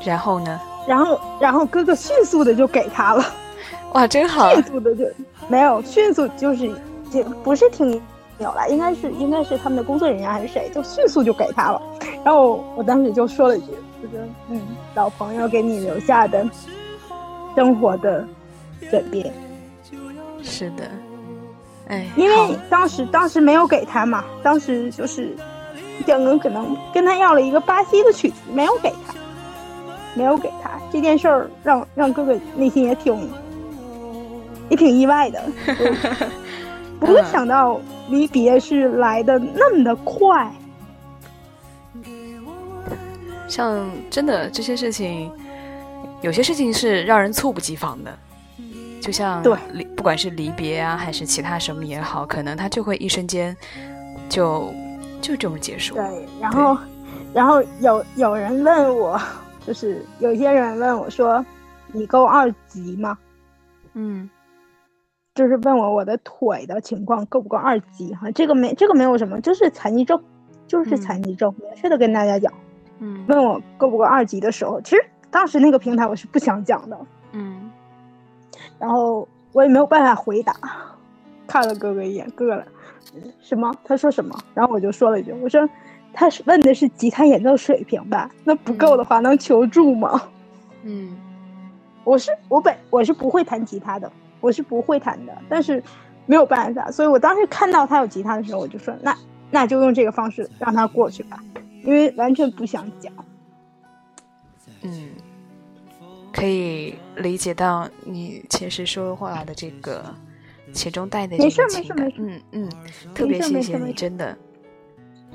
[0.03, 0.59] 然后呢？
[0.87, 3.23] 然后然后哥哥迅速的就给他了。
[3.93, 4.53] 哇，真好！
[4.53, 5.05] 迅速的就。
[5.49, 6.69] 没有迅速，就是
[7.09, 8.01] 就不是听
[8.37, 11.81] 鸟了，应该是应该是他们的工作人员还是谁，就迅速就给他了。
[12.25, 13.71] 然后我当时就说了一句，
[14.03, 14.19] 就说
[14.49, 14.61] 嗯，
[14.93, 16.45] 老朋友给你留下的
[17.55, 18.27] 生活的
[18.91, 19.33] 转变。
[20.43, 20.83] 是的，
[21.87, 25.33] 哎，因为当时当时没有给他嘛，当时就是
[26.05, 29.13] 蒋哥可能跟他要了一个巴西的曲子，没有给他，
[30.13, 33.17] 没有给他这件事儿，让让哥哥内心也挺。
[34.69, 35.43] 也挺意外的，
[36.99, 40.51] 不会想到离别是来的那么的快。
[43.47, 45.31] 像真的这些事情，
[46.21, 48.13] 有些事情是让人猝不及防的，
[48.99, 53.55] 就像对离不管是离别啊，还是其他什么也好，可能他就会一瞬间
[54.27, 54.73] 就
[55.21, 55.95] 就这么结束。
[55.95, 56.77] 对，然后
[57.33, 59.19] 然后有有人问我，
[59.65, 61.43] 就是有些人问我说
[61.93, 63.17] ：“你够二级吗？”
[63.95, 64.29] 嗯。
[65.37, 68.31] 就是问我我的腿的情况够不够二级哈？
[68.31, 70.19] 这个没这个没有什么，就是残疾证，
[70.65, 72.51] 就是残疾证，明确的跟大家讲。
[72.97, 76.97] 嗯，问我够不够二级的时候，其实当时那个平台我是不想讲的。
[77.33, 77.69] 嗯，
[78.79, 80.55] 然后我也没有办法回答，
[81.45, 82.63] 看了哥哥一眼，哥哥
[83.39, 83.71] 什么？
[83.83, 84.35] 他说什么？
[84.55, 85.69] 然后我就说了一句，我说
[86.13, 88.31] 他是问的是吉他演奏水平吧？
[88.43, 90.19] 那不够的话能求助吗？
[90.81, 91.15] 嗯，
[92.03, 94.11] 我是我本我是不会弹吉他的。
[94.39, 95.83] 我是不会弹的，但是
[96.25, 99.17] 没有办法，所以我当时看到他有吉他的时候，我就说那
[99.49, 101.39] 那就用这个方式让他过去吧，
[101.83, 103.11] 因为完全不想讲。
[104.81, 105.09] 嗯，
[106.31, 110.13] 可以理解到你其实说话的这个
[110.71, 112.69] 其中带的这个情感，嗯嗯，
[113.15, 114.37] 特别谢谢你，真的。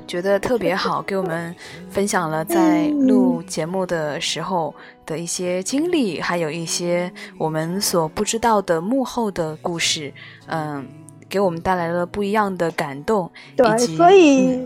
[0.06, 1.54] 觉得特别好，给我们
[1.88, 4.74] 分享了在录节目的时候
[5.06, 10.12] 的一些经历，还有一些我们所不知道的幕后的故事，
[10.46, 10.86] 嗯，
[11.28, 13.30] 给我们带来了不一样的感动。
[13.56, 14.60] 对，所以，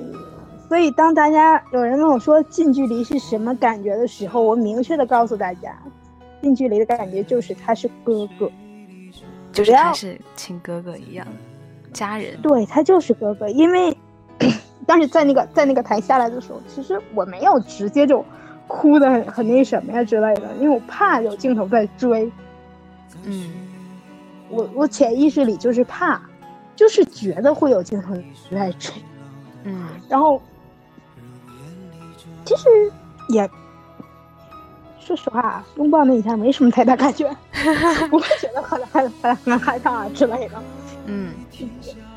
[0.69, 5.77] 所以当大家有人问我说近距离是什么感觉的时候，我明确的告诉大家，
[6.43, 8.51] 近距离的感觉就是他是哥哥，
[9.53, 11.27] 就是他是亲哥哥一样，
[11.93, 12.41] 家人。
[12.43, 13.97] 对他就是哥哥，因为。
[14.87, 18.25] 但是在那个在那个台下来的时候，其实我没有直接就
[18.69, 22.31] 哭的很很那什么呀之类的，因为我怕有镜头在追。
[23.25, 23.51] 嗯，
[24.49, 26.21] 我我潜意识里就是怕，
[26.77, 28.15] 就是觉得会有镜头
[28.51, 28.95] 在追。
[29.65, 30.41] 嗯， 然后
[32.45, 32.69] 其实
[33.29, 33.49] 也
[35.01, 37.29] 说实话，拥抱那一下没什么太大感觉，
[38.11, 40.63] 不会觉得很很很很害怕之类的。
[41.07, 41.33] 嗯，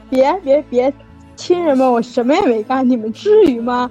[0.09, 0.93] 别别别。
[1.39, 3.89] 亲人们，我什么也没干，你们至于吗？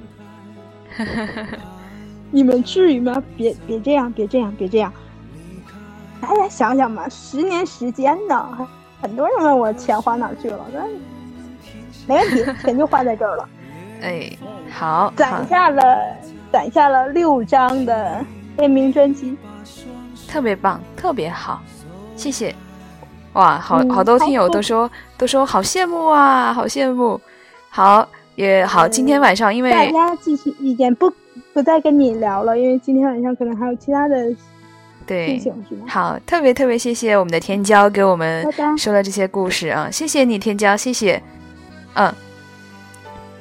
[2.31, 3.23] 你们至于吗？
[3.39, 4.93] 别别这样，别这样，别这样！
[6.21, 8.69] 大家想想嘛，十年时间呢，
[9.01, 10.83] 很多人问我钱花哪去了，那
[12.07, 13.49] 没问题， 钱就花在这儿了。
[14.03, 14.31] 哎，
[14.71, 15.83] 好，攒下了
[16.53, 18.23] 攒下了六张的
[18.59, 19.35] 联名专辑，
[20.29, 21.63] 特别棒，特别好，
[22.15, 22.55] 谢谢！
[23.33, 27.19] 哇，好好多听友都说都说好羡慕啊，好羡慕。
[27.79, 31.09] 好也好，今天晚上因为大家继续意见不
[31.53, 34.35] 不再跟你聊了，因为今天晚上可能还有其他的
[35.07, 35.41] 对
[35.87, 38.45] 好，特别特别谢谢我们的天骄给我们
[38.77, 41.23] 说了这些故事啊，谢谢你天骄，谢谢。
[41.95, 42.12] 嗯，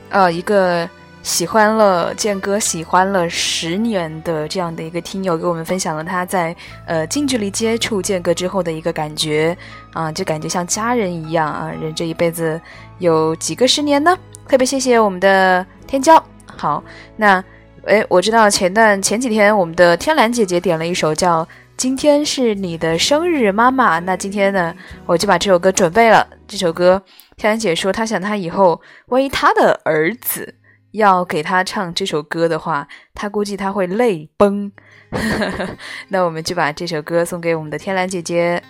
[0.10, 0.88] 呃，一个
[1.24, 9.56] 喜欢了剑哥喜欢了十年的这样的一个听友给我们分享了他在呃近距离接触剑哥之后的一个感觉
[9.94, 12.60] 啊，就感觉像家人一样啊，人这一辈子。
[13.00, 14.18] 有几个十年呢？
[14.48, 16.20] 特别谢谢我们的天骄。
[16.46, 16.84] 好，
[17.16, 17.44] 那
[17.84, 24.02] 诶，我知道前段前几天我们的天蓝姐姐点了一首叫《今天是你的生日，妈妈》。
[24.04, 24.74] 那今天呢，
[25.06, 26.26] 我就把这首歌准备了。
[26.48, 27.00] 这首歌，
[27.36, 30.56] 天蓝姐说她想她以后万一她的儿子
[30.92, 34.72] 要给他唱这首歌的话，他估计他会泪崩。
[36.10, 38.64] 那我们就把这首歌送给我们的天蓝姐姐。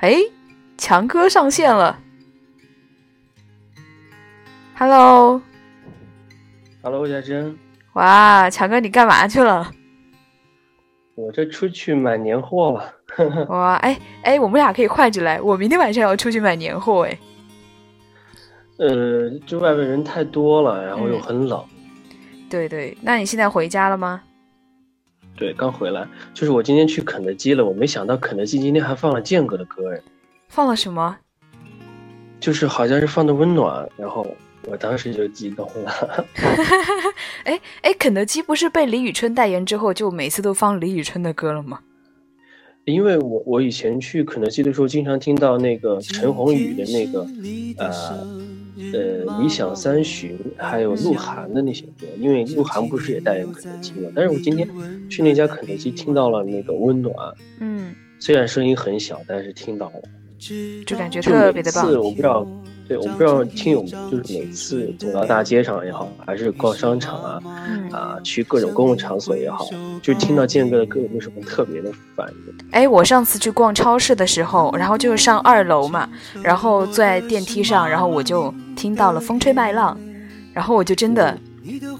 [0.00, 0.16] 哎。
[0.78, 1.98] 强哥上线了
[4.76, 5.40] ，Hello，Hello，
[7.08, 7.58] 嘉珍，
[7.94, 9.72] 哇，强哥你干嘛去了？
[11.14, 12.92] 我这出去买年货了。
[13.48, 17.18] 哇，哎哎，我们俩可以换着来，我明天晚上要出去买年货，哎。
[18.78, 21.64] 呃，就外面人太多了，然后又很冷。
[22.50, 24.22] 对对，那你现在回家了吗？
[25.36, 26.06] 对，刚回来。
[26.32, 30.00] 就是我今天去肯德基了，我没想到肯德基今天还放了健哥的歌，哎。
[30.48, 31.16] 放了什么？
[32.38, 34.26] 就是好像是放的温暖，然后
[34.66, 36.24] 我当时就激动了。
[37.44, 41.80] 哎哎，肯德基不是被李宇春代言之后，就每次都放李宇春的歌了吗？
[42.92, 47.26] 因为我我以前去肯德基的时候，经常听到那个陈鸿宇的那个
[47.78, 47.90] 呃
[48.92, 52.06] 呃理想三旬，还有鹿晗的那些歌。
[52.20, 54.08] 因为鹿晗不是也代言肯德基吗？
[54.14, 54.68] 但是我今天
[55.10, 57.12] 去那家肯德基，听到了那个温暖。
[57.58, 60.02] 嗯，虽然声音很小，但是听到了。
[60.86, 61.92] 就感觉特别的棒。
[61.94, 62.46] 我不知道，
[62.88, 67.42] 对，我不知道听友就是每次走到大街上也好，还是逛商场啊，
[67.90, 69.68] 啊，去各种公共场所也好，
[70.00, 72.54] 就听到健哥的歌有没有什么特别的反应？
[72.70, 76.08] 哎，我上次去逛超市的时候，然后就是上二楼嘛，
[76.42, 79.98] 然后坐在电梯上，然后我就听到了《风吹麦浪》，
[80.52, 81.36] 然后我就真的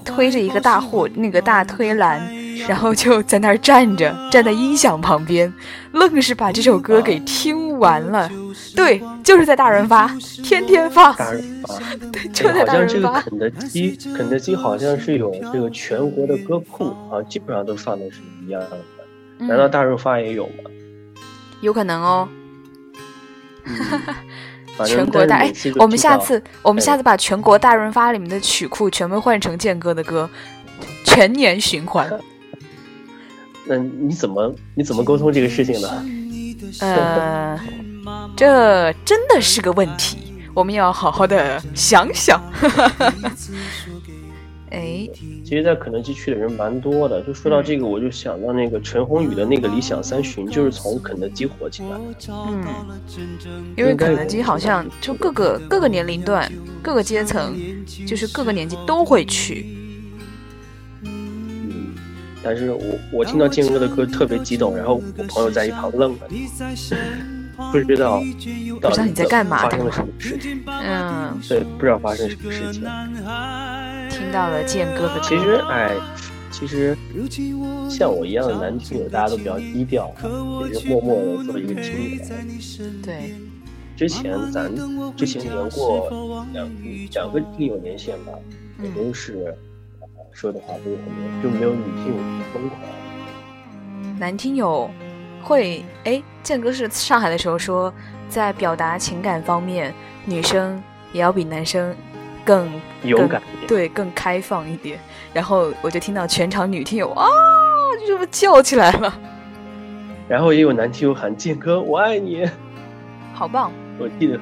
[0.04, 2.45] 推着一个大货那个大推篮。
[2.68, 5.52] 然后就在那儿站着， 站在音响旁边，
[5.92, 8.30] 愣是把这首歌给听完了。
[8.74, 10.08] 对，就是在大润发，
[10.42, 11.14] 天天放。
[11.16, 11.78] 大润发，
[12.12, 13.12] 对， 就在大润发。
[13.12, 18.78] 好像这个肯德基，肯德基好像是有这个全国的歌库啊，基本上都放的是一样的。
[19.38, 20.70] 难道大润发也有吗？
[21.60, 22.28] 有可能哦。
[24.84, 30.28] 全国大哎，我们下次我们下次把全国大润发里面的曲库全部换成健哥的歌，
[31.04, 32.06] 全年循环。
[33.68, 36.06] 那你怎么你怎么沟通这个事情呢？
[36.80, 37.58] 呃，
[38.36, 40.18] 这真的是个问题，
[40.54, 42.40] 我们要好好的想想。
[44.70, 45.08] 哎，
[45.44, 47.22] 其实，在肯德基去的人蛮多的。
[47.22, 51.98] 就说到这个，我就想到那个陈鸿宇的那个理想三旬，就是从肯德基火起来的。
[52.28, 52.64] 嗯，
[53.76, 56.50] 因为肯德基好像就各个各个年龄段、
[56.82, 57.54] 各个阶层，
[58.06, 59.85] 就是各个年纪都会去。
[62.46, 66.28] 嗯，但是我我听到建哥的歌特别激动，然后我朋友在一旁愣了，
[67.72, 68.20] 不知道
[68.80, 70.62] 不知道你在干嘛，发生了什么事情？
[70.66, 72.82] 嗯，对，不知道发生什么事情。
[74.08, 75.92] 听到了建哥的其实，哎，
[76.50, 76.96] 其实
[77.90, 80.14] 像我一样的男听友，大家都比较低调，
[80.68, 82.22] 也是默默的做一个听友。
[83.02, 83.34] 对，
[83.96, 84.70] 之前咱
[85.16, 86.68] 之前连过两
[87.12, 88.32] 两个听友连线吧，
[88.82, 89.54] 也都是
[90.36, 92.14] 说的话不是很多，就没有女听友
[92.52, 92.82] 疯狂。
[94.18, 94.90] 男听友
[95.42, 97.90] 会哎，建哥是上海的时候说，
[98.28, 99.94] 在表达情感方面，
[100.26, 101.96] 女生也要比男生。
[102.44, 102.70] 更
[103.02, 105.00] 勇敢，对，更开放一点。
[105.32, 107.26] 然后我就听到全场女听友啊，
[107.98, 109.12] 就这么叫起来了。
[110.28, 112.48] 然后也有男听友喊建哥，我爱你，
[113.34, 113.72] 好棒！
[113.98, 114.38] 我记得，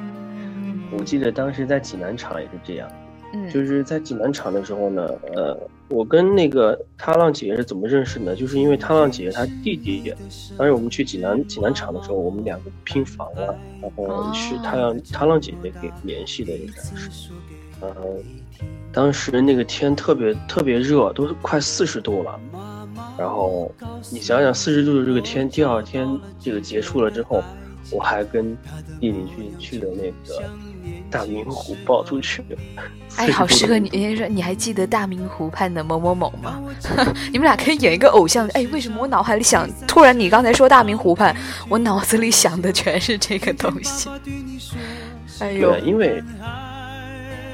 [0.90, 2.86] 我记得当时在济南场也是这样。
[3.34, 5.58] 嗯，就是在济南场的时候呢，呃，
[5.88, 8.34] 我跟那个踏浪姐姐是怎么认识呢？
[8.36, 10.14] 就是因为踏浪姐姐她弟弟，
[10.56, 17.30] 当时我们去济南济南场的时候，我们两个拼房了，然后是踏浪踏浪姐姐给联系的，应该是。
[17.82, 17.90] 嗯，
[18.92, 22.40] 当时那个天特别特别热，都快四十度了。
[23.18, 23.70] 然后
[24.12, 26.08] 你想想，四十度的这个天，第二天
[26.38, 27.42] 这个结束了之后，
[27.90, 28.56] 我还跟
[29.00, 29.24] 弟弟
[29.58, 30.42] 去去了那个
[31.10, 32.42] 大明湖抱出去。
[33.16, 33.88] 哎，好适合你！
[33.90, 36.60] 人家说你还记得大明湖畔的某某某吗？
[37.32, 38.48] 你们俩可以演一个偶像。
[38.48, 41.34] 哎，为什么我脑海里想，突然你刚才说大明湖畔，
[41.68, 44.08] 我脑子里想的全是这个东西。
[45.40, 46.22] 哎呦，因为。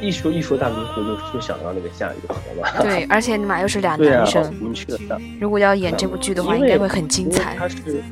[0.03, 2.83] 一说一说大明湖，就就想到那个夏雨荷嘛。
[2.83, 4.43] 对，而且你马又是俩男生。
[4.59, 5.21] 我们去的。
[5.39, 7.55] 如果要演这部剧的话，应该会很精彩。
[7.59, 8.03] 他是，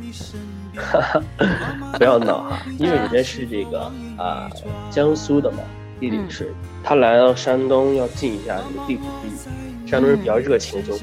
[1.99, 4.49] 不要闹哈，因为人家是这个啊，
[4.91, 5.59] 江苏的嘛，
[5.99, 6.53] 地理是，
[6.85, 9.89] 他来到山东要尽一下这个地主之谊。
[9.89, 10.97] 山东人比较热情，就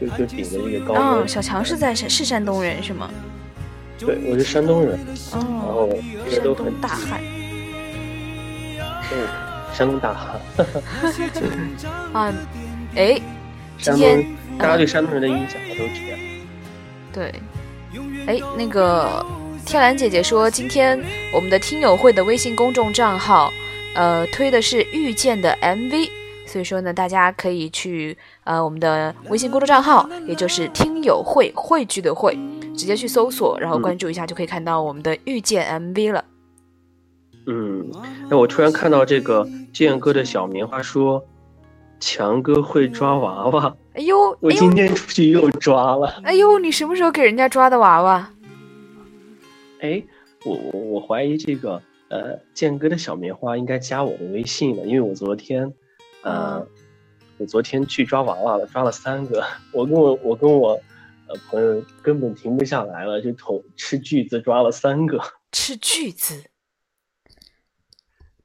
[0.00, 3.10] 就就顶着这个高哦，小强是在山是山东人是吗？
[3.98, 4.98] 对，我是山东人。
[5.32, 5.38] 哦。
[5.38, 5.88] 然后
[6.30, 7.20] 这都很大汉。
[9.12, 9.26] 嗯。
[9.72, 10.38] 山东大汉，
[12.12, 12.30] 啊，
[12.94, 13.18] 哎，
[13.78, 14.22] 今天
[14.58, 16.18] 大家对山东人的印象都这样。
[17.10, 17.34] 对，
[18.26, 19.24] 哎，那个
[19.66, 20.98] 天蓝姐姐说，今天
[21.34, 23.52] 我们的听友会的微信公众账号，
[23.94, 26.08] 呃，推的是遇见的 MV，
[26.46, 32.38] 所以说呢，大家可以去呃我们的微信公众账号，也就是听友会汇聚的会，
[32.76, 36.24] 直接去搜索，然后关注一下，就可以看到我们的遇见 MV 了。
[37.46, 37.90] 嗯，
[38.30, 41.24] 那我突然看到这个建哥的小棉花说，
[41.98, 43.74] 强哥会抓娃娃。
[43.94, 46.06] 哎呦，我今天出去又抓了。
[46.24, 48.32] 哎呦，你什么时候给人家抓的娃娃？
[49.80, 50.02] 哎，
[50.44, 55.74] 我我我怀疑这个呃建哥的小棉花应该加我的微信了，因为我昨天，
[56.22, 56.66] 呃，
[57.36, 59.44] 我昨天去抓娃娃了，抓了三个。
[59.74, 60.80] 我跟我我跟我
[61.28, 65.20] 呃朋友根本停不下来了，就投吃巨子抓了三个。
[65.52, 66.44] 吃巨子。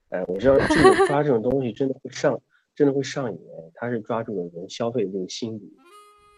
[0.09, 2.37] 哎，我知道这种抓这种东西真的会上，
[2.77, 3.37] 真的会上瘾。
[3.75, 5.69] 他是抓住了人消费的这个心理，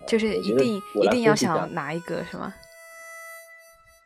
[0.08, 2.54] 就是一定一定要想拿一个，是吗？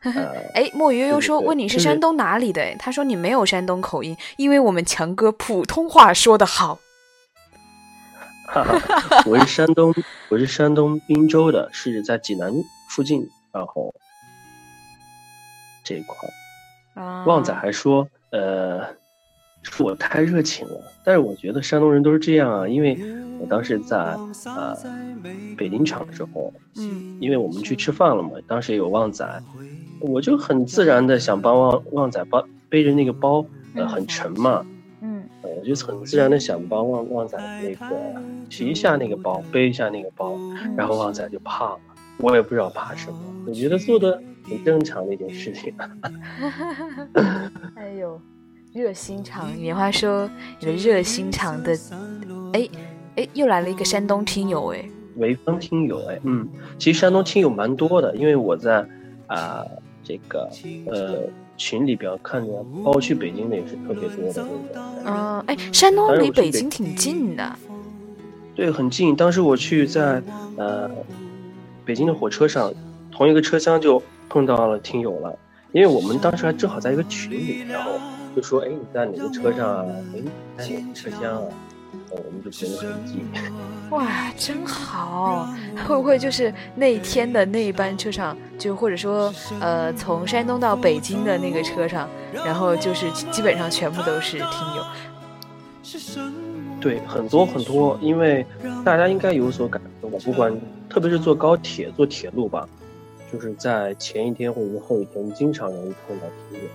[0.54, 2.76] 哎，墨鱼悠悠说问你是山东哪里的？
[2.78, 6.78] 他说你没有山东口音，因为我们强哥普通话说的好。
[8.46, 9.94] 哈哈，我是山东，
[10.28, 12.52] 我是山东滨州的，是在济南
[12.90, 13.94] 附近，然后
[15.82, 16.28] 这一块。
[17.24, 18.94] 旺仔还说，呃。
[19.64, 22.96] 说我太热情了，但是我觉得山东人都是这样啊，因为
[23.40, 23.96] 我当时在
[24.44, 24.76] 呃
[25.56, 29.26] 北京场的时候，嗯，因为我们去吃饭了嘛，当时也有旺仔，
[30.00, 33.44] 我就很自然的想帮旺旺仔包背着那个包，
[33.74, 34.64] 呃，很沉嘛，
[35.00, 37.96] 嗯，我就很自然的想帮旺旺仔那个
[38.50, 40.38] 提一下那个包，背一下那个包，
[40.76, 41.78] 然后旺仔就怕了，
[42.18, 45.74] 我也不知道怕什么，我觉得做的很正常的一件事情。
[47.76, 48.20] 哎呦。
[48.74, 51.78] 热心肠，棉花说你的热心肠的，
[52.52, 52.68] 哎
[53.14, 54.84] 哎，又来了一个山东听友哎，
[55.16, 58.84] 潍坊听友哎，嗯，其实山东听友蛮多的，因为我在
[59.28, 59.64] 啊
[60.02, 60.50] 这个
[60.86, 61.20] 呃
[61.56, 62.52] 群里边看着，
[62.84, 65.10] 包括去北京的也是特别多的那个。
[65.10, 67.56] 嗯，哎，山东离北京挺近的，
[68.56, 69.14] 对，很近。
[69.14, 70.20] 当时我去在
[70.56, 70.90] 呃
[71.84, 72.74] 北京的火车上，
[73.12, 75.38] 同一个车厢就碰到了听友了，
[75.70, 77.92] 因为我们当时还正好在一个群里，然后。
[78.34, 79.94] 就说哎，你在哪个车上啊？
[80.58, 81.48] 哎，在哪个车厢啊？
[82.10, 83.24] 我们就觉得很近。
[83.90, 85.48] 哇，真好！
[85.86, 94.84] 会不会就是那天的那一班车上，就或者说呃，从山东到北京的那个车上，然后就是基本上全部都是听友。
[96.80, 98.44] 对，很多很多，因为
[98.84, 100.52] 大家应该有所感受吧，不管
[100.88, 102.68] 特别是坐高铁、坐铁路吧，
[103.32, 106.68] 就是在前一天或者是后一天，经常容易碰到听友。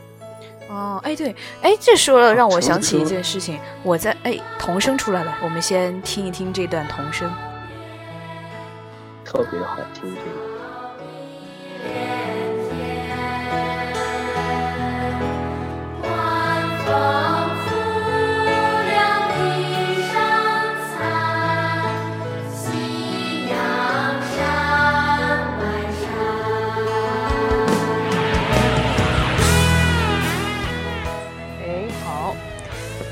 [0.70, 7.28] 哦，哎对，哎，这说了让我想起一件事情，我在哎，童声出来了，我们先听一听这段童声，
[9.26, 10.49] 特别好听这个。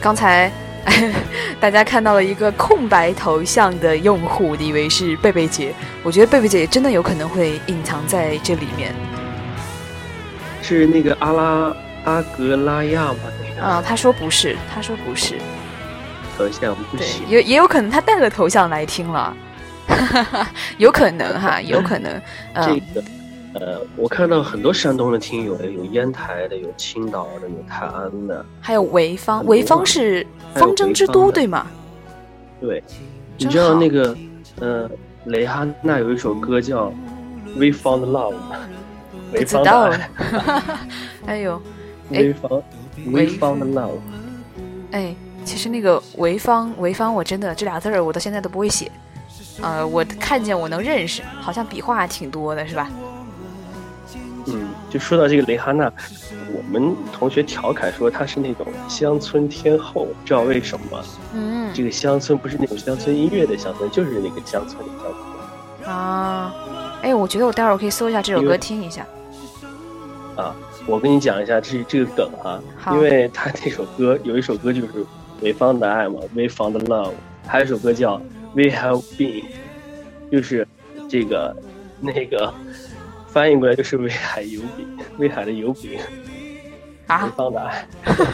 [0.02, 0.52] 刚才
[1.60, 5.74] 大家看到了一个空白头像的用户，以为是贝贝姐。
[6.04, 8.94] 我觉得贝贝姐真的有可能会隐藏在这里面。
[10.62, 11.76] 是那个阿拉
[12.06, 13.20] 阿格拉亚吗？
[13.62, 15.36] 啊，他说不是，他说不是。
[16.38, 17.28] 头像不行。
[17.28, 19.36] 也也有可能他带了头像来听了，
[20.78, 22.22] 有可能哈，有可能。
[22.56, 23.04] 这个。
[23.60, 29.44] 呃，我看到很多山东的听友，有烟台的，有青岛的，有泰安的，还有潍坊。
[29.46, 31.68] 潍坊是方针之都，对吗？
[32.62, 32.84] 对，
[33.38, 34.16] 你知道那个，
[34.60, 34.90] 呃，
[35.26, 36.88] 蕾哈娜有一首歌叫
[37.56, 38.36] 《We Found Love》，
[39.32, 39.92] 不知道。
[41.26, 41.62] 哎呦，
[42.12, 42.52] 潍坊
[43.06, 44.00] ，We Found Love。
[44.92, 48.92] 哎，其实那个潍坊，潍坊，我真的这俩字儿，我到现在都不会写。
[49.62, 52.90] 呃，我看见我能认识，好像笔画挺多的，是吧？
[54.50, 55.92] 嗯，就说到这个蕾哈娜，
[56.54, 61.04] 我们同学调侃说她是那种乡村天后，知道为什么吗？
[61.34, 65.14] 嗯，这个乡村不是那种乡村音乐的乡村，就是那个乡村的乡
[65.84, 65.94] 村。
[65.94, 66.54] 啊，
[67.02, 69.06] 哎，我觉得我待会儿可以搜一下这首歌听一下。
[70.38, 72.62] 啊，我跟你讲一下这这个梗哈，
[72.94, 75.06] 因为他那首歌有一首歌就是
[75.42, 77.12] 潍坊的爱嘛，We Found Love，
[77.46, 78.16] 还有一首歌叫
[78.54, 79.44] We Have Been，
[80.32, 80.66] 就是
[81.10, 81.54] 这个
[82.00, 82.54] 那个。
[83.28, 86.00] 翻译过来就是威海油饼，威海的油饼
[87.08, 87.88] 啊，方的爱。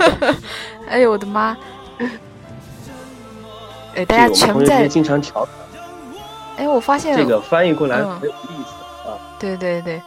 [0.90, 1.58] 哎呦我的妈！
[3.96, 5.54] 哎，大家全在经常调侃。
[6.58, 9.18] 哎，我发现这个翻译过来很有意思啊。
[9.40, 10.02] 对对对，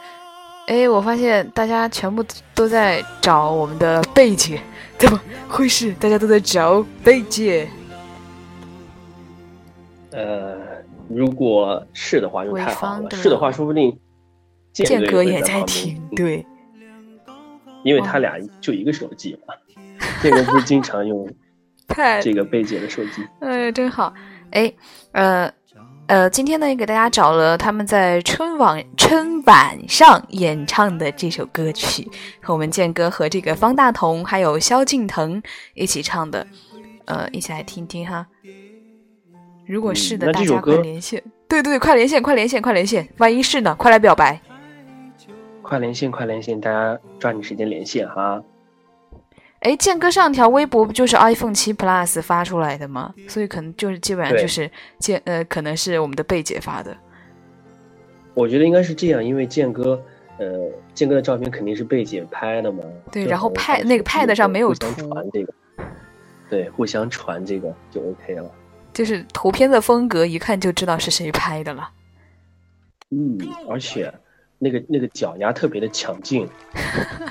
[0.67, 2.23] 哎，我发现大家全部
[2.55, 4.59] 都在找我们的贝姐，
[4.97, 5.93] 怎么回事？
[5.99, 7.69] 大家都在找贝姐。
[10.11, 10.57] 呃，
[11.09, 13.97] 如果是的话就太好了，是的话说不定。
[14.85, 16.45] 剑哥也在听，对，
[17.83, 19.53] 因为他俩就一个手机嘛。
[20.21, 21.27] 建哥不是经常用
[22.21, 23.23] 这个贝姐的手机？
[23.39, 24.13] 哎，真好。
[24.51, 24.71] 哎，
[25.11, 25.51] 呃
[26.07, 32.09] 呃，今天呢，也给大家找了他们在春晚春晚上演唱的这首歌曲，
[32.41, 35.41] 和我们建哥和这个方大同还有萧敬腾
[35.73, 36.45] 一起唱的，
[37.05, 38.25] 呃，一起来听听哈。
[39.65, 41.21] 如果是的，大家快连线。
[41.49, 43.07] 对对对，快连线，快连线，快连线！
[43.17, 44.41] 万一是呢，快来表白。
[45.67, 46.61] 快连线，快连线！
[46.61, 48.41] 大家抓紧时间连线哈。
[49.59, 53.13] 哎，剑哥上条微博不就是 iPhone 七 Plus 发出来的吗？
[53.27, 56.95] 所以可能就是基本上就是剑呃，可能是我们的贝姐发的。
[58.33, 60.01] 我觉得应该是这样，因为剑哥
[60.37, 62.81] 呃，剑哥的照片肯定是贝姐拍的嘛。
[63.11, 64.89] 对，然后 Pad 那个 Pad 上没有图。
[65.09, 65.53] 传这个。
[66.49, 68.49] 对，互相传这个就 OK 了。
[68.93, 71.89] 就是图片的风格，一看就知道是谁拍的了。
[73.09, 73.37] 嗯，
[73.69, 74.13] 而且。
[74.59, 76.49] 那个那个脚丫特别的强劲，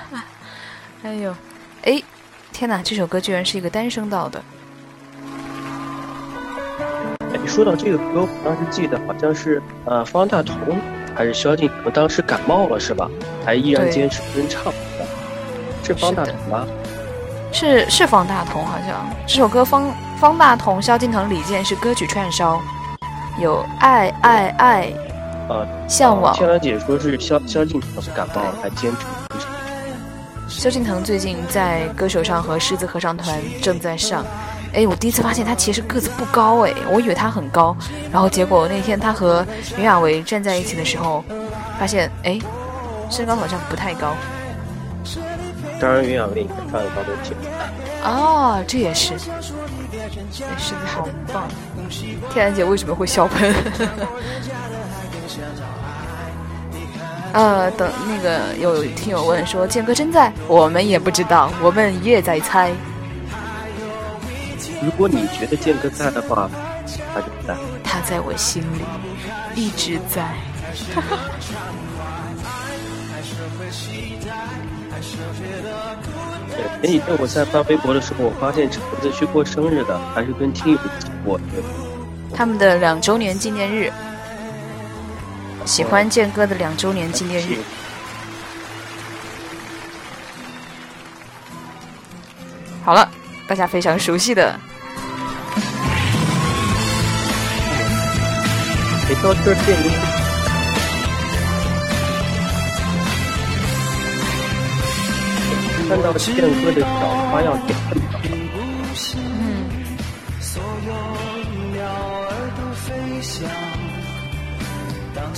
[1.03, 1.35] 哎呦，
[1.83, 2.03] 哎，
[2.53, 2.81] 天哪！
[2.83, 4.43] 这首歌居然是一个单声道的。
[7.20, 10.57] 哎，说到这个歌，我当时记得好像是呃方大同
[11.16, 13.11] 还是萧敬腾当时感冒了是吧？
[13.45, 14.72] 还依然坚持跟唱，
[15.83, 16.66] 是方大同吗？
[17.53, 22.61] 是是方大同，好像这首歌方方大同、萧敬腾、李健是歌曲串烧，
[23.41, 24.93] 有爱爱爱。
[25.49, 26.34] 呃，向往。
[26.34, 29.07] 天兰姐说是萧萧敬腾感冒还坚持。
[30.49, 34.24] 萧敬腾最近在歌手上和狮子合唱团正在上。
[34.72, 37.76] 哎，我第一次发现他其实个子不高哎，我以为他很高。
[38.12, 41.24] 然后结果那天他和袁娅维站在一起的时候，
[41.78, 42.38] 发现哎，
[43.11, 44.14] 身高好像不太高。
[45.80, 47.34] 当然，袁娅维穿的高跟鞋。
[48.05, 49.14] 哦，这也是。
[49.14, 49.18] 哎，
[50.59, 51.49] 狮子好棒。
[52.30, 53.55] 天然姐为什么会笑喷？
[57.32, 60.32] 呃，等那个有听友问说，剑哥真在？
[60.49, 62.72] 我们也不知道，我们也在猜。
[64.82, 66.49] 如果你觉得健哥在的话，
[67.12, 67.55] 他就在。
[67.84, 68.82] 他在我心里
[69.55, 70.32] 一直在。
[76.82, 81.45] 前几天我在发微博的时候，我发现橙子去过生日的，还是跟听友一起过的。
[82.34, 83.93] 他们的两周年纪念日，
[85.66, 87.58] 喜欢健哥的两周年纪念日。
[92.84, 93.10] 好了，
[93.48, 94.58] 大家非常熟悉的。
[99.08, 99.90] 没到这见你。
[105.88, 106.86] 看到健哥的小
[107.30, 107.58] 花样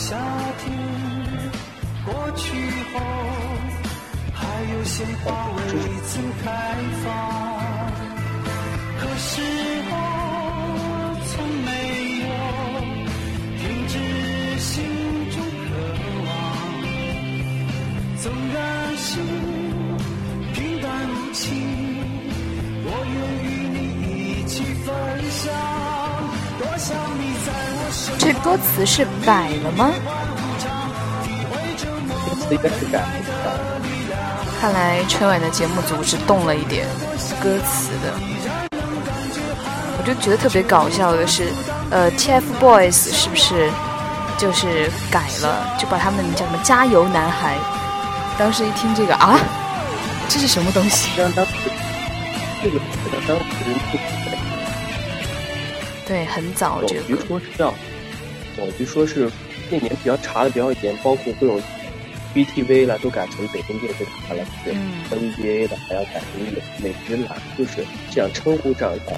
[0.08, 0.16] 夏
[0.64, 0.64] 天
[2.06, 2.46] 过去
[2.94, 2.98] 后，
[4.32, 4.40] 还
[4.72, 5.60] 有鲜花未
[6.06, 6.10] 曾
[6.42, 6.46] 开
[7.04, 7.06] 放，
[8.98, 9.28] 可是
[9.90, 9.92] 我
[11.28, 11.30] 从
[11.66, 11.68] 没
[12.24, 12.26] 有
[13.58, 13.92] 停止
[14.60, 14.66] 心
[15.30, 15.36] 中
[15.68, 15.68] 渴
[16.24, 16.26] 望，
[18.16, 18.56] 纵然
[18.96, 19.06] 心
[20.54, 21.52] 平淡无奇，
[22.82, 23.46] 我愿与
[23.76, 23.76] 你
[24.40, 24.88] 一起分
[25.32, 25.52] 享，
[26.58, 27.67] 多想你在。
[28.18, 29.90] 这歌词是改了吗？
[32.24, 33.08] 歌词应该是改了。
[34.60, 36.86] 看来春晚的节目组是动了一点
[37.40, 38.12] 歌词的。
[39.98, 41.52] 我就觉得特别搞笑的是，
[41.90, 43.70] 呃，TFBOYS 是不是
[44.36, 47.56] 就是改了，就把他们叫什么“加油男孩”？
[48.38, 49.38] 当时一听这个啊，
[50.28, 51.10] 这是什么东西？
[51.16, 51.52] 当时
[52.62, 52.78] 这个
[53.26, 53.44] 当时
[56.08, 57.02] 对，很早这个。
[57.02, 57.72] 据说是要。
[58.60, 59.30] 我据说是
[59.70, 61.62] 那年比较查的比较严，包括各种
[62.34, 64.72] BTV 了都改成北京电视台了，是
[65.14, 69.16] NBA 的还要改成美美职篮，就是这样称呼这样的，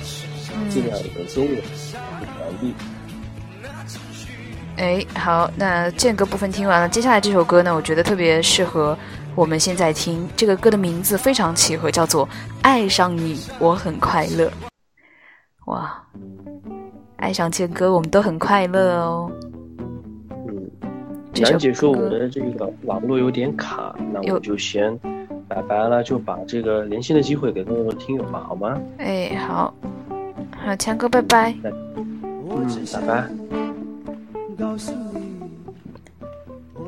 [0.69, 2.75] 尽量有中文传递。
[4.77, 8.99] 哎，好，那间隔部分听完了，接下来这首歌呢，我觉得特别适合
[9.35, 10.29] 我们现在听。
[10.37, 12.27] 这个歌的名字非常契合，叫做
[12.61, 14.47] 《爱上你我很快乐》。
[15.65, 16.03] 哇！
[17.21, 19.31] 爱上健哥，我们都很快乐哦。
[20.49, 20.71] 嗯，
[21.41, 24.99] 楠姐说我的这个网络有点卡，那我就先
[25.47, 28.81] 拜拜了，就把这个连线的机会给各位听友吧，好吗？
[28.99, 29.73] 哎，好，
[30.65, 31.55] 好，强哥，拜拜。
[31.63, 33.29] 嗯，拜拜。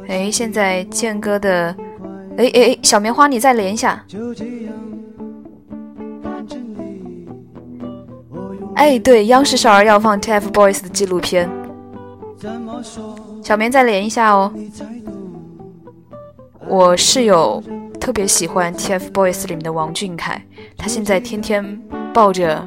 [0.09, 1.77] 哎，现在健哥的，
[2.37, 4.05] 哎哎哎，小棉花，你再连一下。
[8.75, 11.49] 哎，对，央视少儿要放 TFBOYS 的纪录片，
[13.43, 14.53] 小棉再连一下哦。
[16.67, 17.63] 我室友
[18.01, 20.43] 特别喜欢 TFBOYS 里面的王俊凯，
[20.77, 21.81] 他现在天天
[22.13, 22.67] 抱着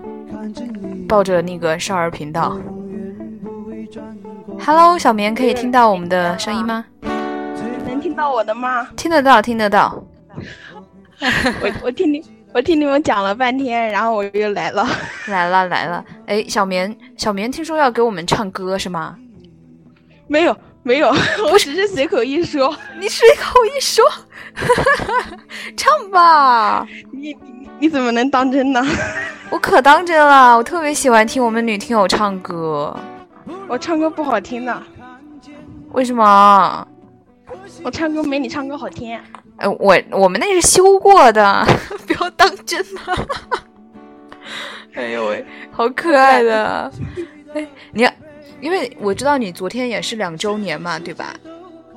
[1.07, 2.57] 抱着那个少儿频道。
[4.63, 6.85] Hello，小棉可以听到我们的声音吗？
[7.87, 8.87] 能听到我的吗？
[8.95, 10.03] 听得到，听得到。
[11.19, 12.23] 我我听你。
[12.55, 14.87] 我听你们讲了半天，然后我又来了，
[15.27, 16.05] 来了来了。
[16.25, 19.17] 哎，小棉，小棉，听说要给我们唱歌是吗？
[20.27, 21.09] 没有没有，
[21.51, 22.73] 我只是随口一说。
[22.97, 24.05] 你随口一说，
[25.75, 26.87] 唱吧。
[27.11, 28.81] 你你你怎么能当真呢？
[29.49, 32.97] 我可当真了，我特别喜欢听我们女听友唱歌。
[33.67, 34.81] 我唱歌不好听呢。
[35.91, 36.87] 为什么？
[37.83, 39.19] 我唱歌没你唱歌好听。
[39.57, 41.65] 呃，我我们那是修过的，
[42.07, 43.01] 不要当真嘛！
[44.93, 46.91] 哎呦喂，好可爱的！
[47.53, 48.07] 哎，你，
[48.61, 51.33] 因为我知道你昨天也是两周年嘛，对吧？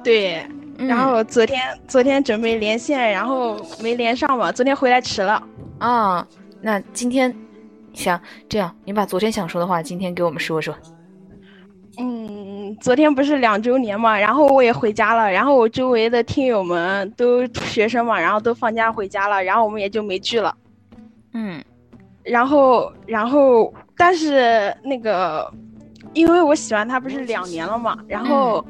[0.03, 0.47] 对。
[0.79, 4.53] 然后昨天昨天准备连线，然后没连上嘛。
[4.53, 5.43] 昨天回来迟了。
[5.79, 6.25] 啊，
[6.61, 7.35] 那今天，
[7.93, 8.17] 行，
[8.49, 10.73] 这样你把昨天想说的话，今天给我们说说。
[11.99, 12.38] 嗯，
[12.77, 20.55] 昨天不是两周年嘛，然后我也回家了，然后我周围的听友们都学生嘛，然后都放假回家了，然后我们也就没聚了。
[21.33, 21.63] 嗯，
[22.23, 25.51] 然后，然后，但是那个，
[26.13, 28.65] 因为我喜欢他不是两年了嘛，然后，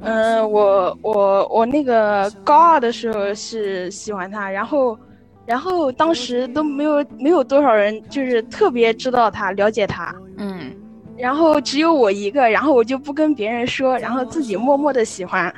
[0.00, 4.98] 嗯，我我我那个高二的时候是喜欢他，然后，
[5.44, 10.14] 然后当时都没有没有多少人就是特别知道他了解他。
[10.38, 10.72] 嗯。
[11.16, 15.52] 然后只有我一个，然后我就不跟别人说，然后自己默默的喜欢。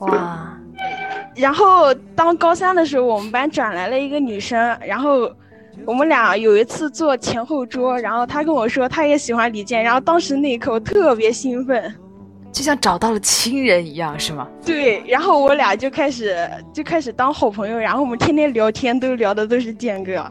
[0.00, 0.58] 哇！
[1.34, 5.30] 然后当高三的时候，我们班转来了一个女生，然后
[5.84, 11.92] 我们俩有一次坐前后桌，然后她跟我说她也喜欢李健，然后当时那一刻我特别兴奋，
[12.52, 14.48] 就像找到了亲人一样，是吗？
[14.64, 20.24] 对，然后我俩就开始就开始当好朋友，然后我们天天聊天都聊的都是健哥。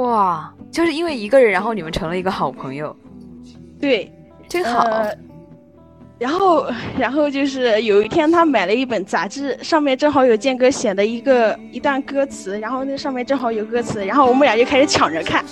[0.00, 0.52] 哇！
[0.70, 2.94] 就是因为一个人，然后你们成了一个好朋友。
[3.84, 4.10] 对，
[4.48, 4.88] 真好。
[6.16, 6.66] 然后，
[6.96, 15.44] 然后就是有一天，他买了一本杂志，上面正好有健哥写的一个一段歌词，然后那上面正好有歌词，然后我们俩就开始抢着看。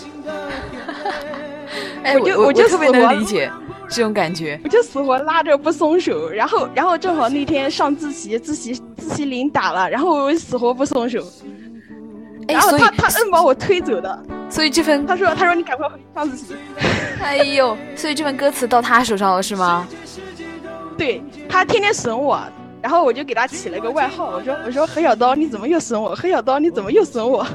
[2.04, 3.50] 哎，我就我就特别能理解
[3.88, 6.30] 这种感觉，我就死活拉着不松手。
[6.30, 11.22] 然后，然后正好那天上自习，自习自习铃打了，然后我死活不松手。
[12.48, 16.54] 然后他他硬把我推走的，所以这份他说他说你赶快回去上自习。
[17.22, 19.86] 哎呦，所以这份歌词到他手上了是吗？
[20.98, 22.40] 对他天天损我，
[22.80, 26.14] 然后我就给他起了个外号，我说我说何小刀你怎么又损我？
[26.14, 27.46] 何小刀你怎么又损我？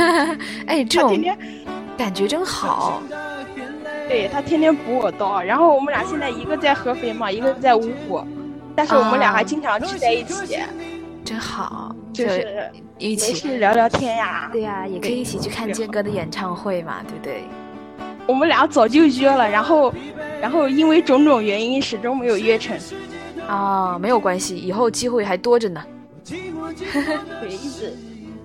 [0.66, 1.22] 哎，这种
[1.96, 3.02] 感觉真好。
[4.08, 8.22] 对他天天补我刀，然后我们俩现在一个在合肥嘛，一个在芜湖，
[8.74, 10.58] 但是我们俩还经常聚在一起，
[11.24, 14.48] 真好，就是一起聊聊天呀。
[14.52, 17.44] 对呀，也可以一起去看健哥的演唱会嘛，对不对？
[18.26, 19.92] 我们俩早就约了，然后。
[20.42, 22.76] 然后因为种种原因始终没有约成，
[23.46, 25.80] 啊，没有关系，以后机会还多着呢。
[26.26, 27.96] 对，一直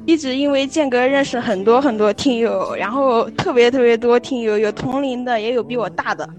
[0.06, 6.30] 一直因为剑哥认识很多很多听友，然后特别特别多听友，有同龄的，也有比我大的。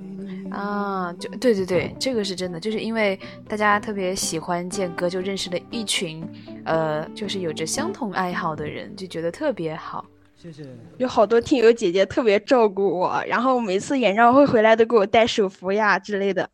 [0.51, 3.19] 啊，就对对对，这个是真的，就是因为
[3.49, 6.27] 大家特别喜欢健哥，就认识了一群，
[6.65, 10.05] 呃，就是有着相同爱好的人，就觉得特别好。
[10.37, 10.63] 谢谢，
[10.99, 16.49] 有好多听友姐姐特别照顾我，然后每次演唱会回来都给我带手幅呀之类的，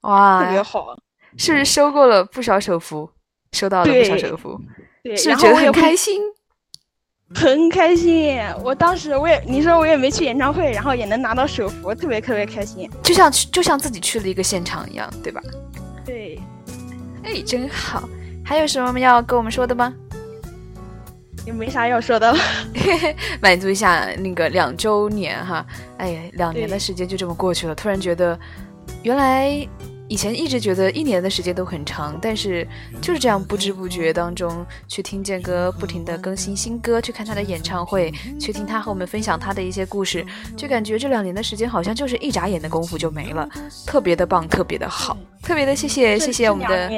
[0.00, 0.96] 哇，特别好，
[1.36, 3.10] 是不是收过了不少手幅？
[3.52, 4.60] 收到了不少手幅，
[5.02, 6.20] 对，是觉得很开心，
[7.34, 8.40] 很开心。
[8.62, 15.40] 我当时我也，你说我也没去演唱会，然后也能拿到手幅，特别特别开心，就像就像自己去了一个现场一样，对吧？
[16.04, 16.40] 对，
[17.22, 18.08] 哎，真好。
[18.44, 19.94] 还有什么要跟我们说的吗？
[21.46, 22.38] 也没啥要说的了，
[23.40, 25.64] 满足一下那个两周年哈，
[25.98, 28.38] 哎呀，两年的时间就这么过去了，突然觉得，
[29.02, 29.66] 原来。
[30.08, 32.66] 以前一直觉得一年的时间都很长，但是
[33.00, 40.24] 就是这样不知不觉当中去听见歌，不停的更新新歌，去看他的演唱会，去听他和我们分享他的一些故事，
[40.56, 43.48] 就感觉这两年的时间好像就是一眨眼的功夫就没了，
[43.86, 46.90] 特别的棒，特别的好，特别的谢谢谢谢我们的，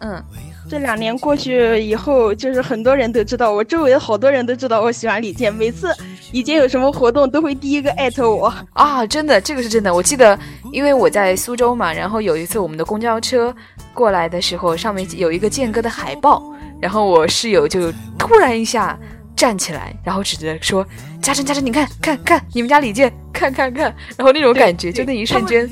[0.00, 0.24] 嗯，
[0.70, 5.92] 这两年过去以后，就是很多人都知道，我周围的好多人都知道我喜欢李健，每次
[6.30, 10.38] 李健有什么活动都会第一个艾特我啊，真的，这个是真的，我记得
[10.72, 12.30] 因为我在苏州嘛，然后有。
[12.30, 13.52] 有一次我们的公交车
[13.92, 16.40] 过来的时候，上面有一个健哥的海报，
[16.80, 18.96] 然后我室友就突然一下
[19.34, 20.86] 站起来，然后指着说
[21.20, 25.68] ：“嘉诚，嘉诚，你看看看，你们家李健，看看看。”然后那种感觉，就那一瞬间，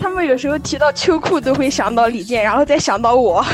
[0.00, 3.46] 他们有时候提到秋裤都会想到李健，然后再想到我。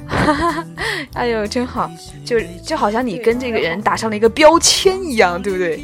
[1.14, 1.90] 哎呦，真好，
[2.24, 5.80] 就就好像你跟这个人打上了一个标签一样，对不对？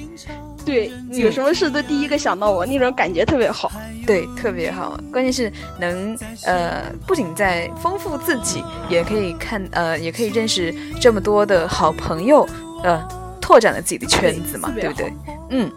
[0.65, 3.73] 对，有什么事都第一个想到我，那种感觉特别好。
[4.07, 5.01] 对，特别好。
[5.11, 12.47] 关键是能呃，不仅在丰富自己，也可以看呃，也可以认识这么多的好朋友，
[12.85, 13.03] 呃，
[13.41, 15.13] 拓展了自己的圈子嘛，对不对？
[15.51, 15.73] 嗯，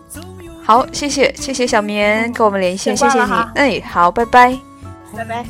[0.62, 3.32] 好，谢谢谢谢小棉跟我们连线，谢谢你。
[3.56, 4.58] 哎，好，拜拜，
[5.16, 5.46] 拜拜。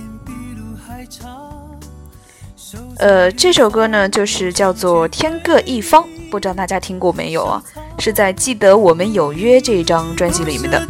[3.02, 7.62] 呃，这首歌呢，就是叫做《天各一方》，不知道大家听过没有啊？
[7.98, 10.88] 是在《记得我们有约》这张专辑里面的。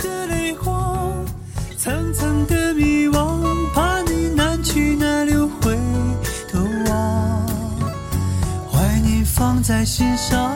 [9.63, 10.51] 在心上，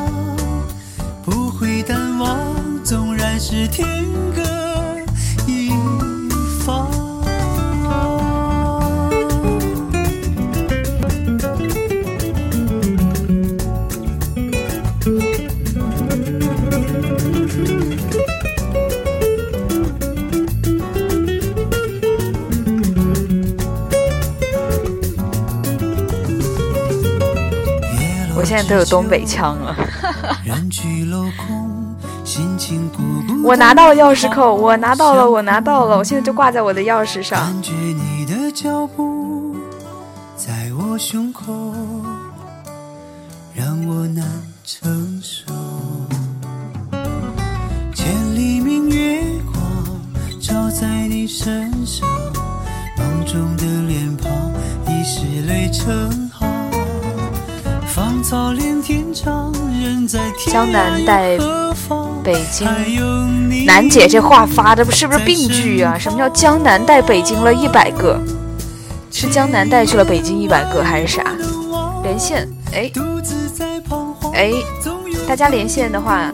[1.24, 2.38] 不会淡忘，
[2.84, 3.88] 纵然是天
[4.36, 4.42] 各
[28.44, 29.76] 现在都有东北腔了。
[33.44, 37.54] 我拿到了钥匙扣，我拿到了，我拿到了，我现在就挂在我的钥匙上。
[47.94, 49.64] 千里明月光
[50.42, 52.08] 照在你身上，
[52.98, 54.32] 梦中的脸庞
[54.88, 56.25] 已是泪成。
[60.48, 61.38] 江南带
[62.22, 62.68] 北京，
[63.66, 65.98] 楠姐这话发的是不是病句啊？
[65.98, 68.20] 什么叫江南带北京了一百个？
[69.12, 71.24] 是江南带去了北京一百个还是啥？
[72.04, 72.92] 连线，哎，
[74.34, 74.52] 哎，
[75.26, 76.30] 大家连线的话，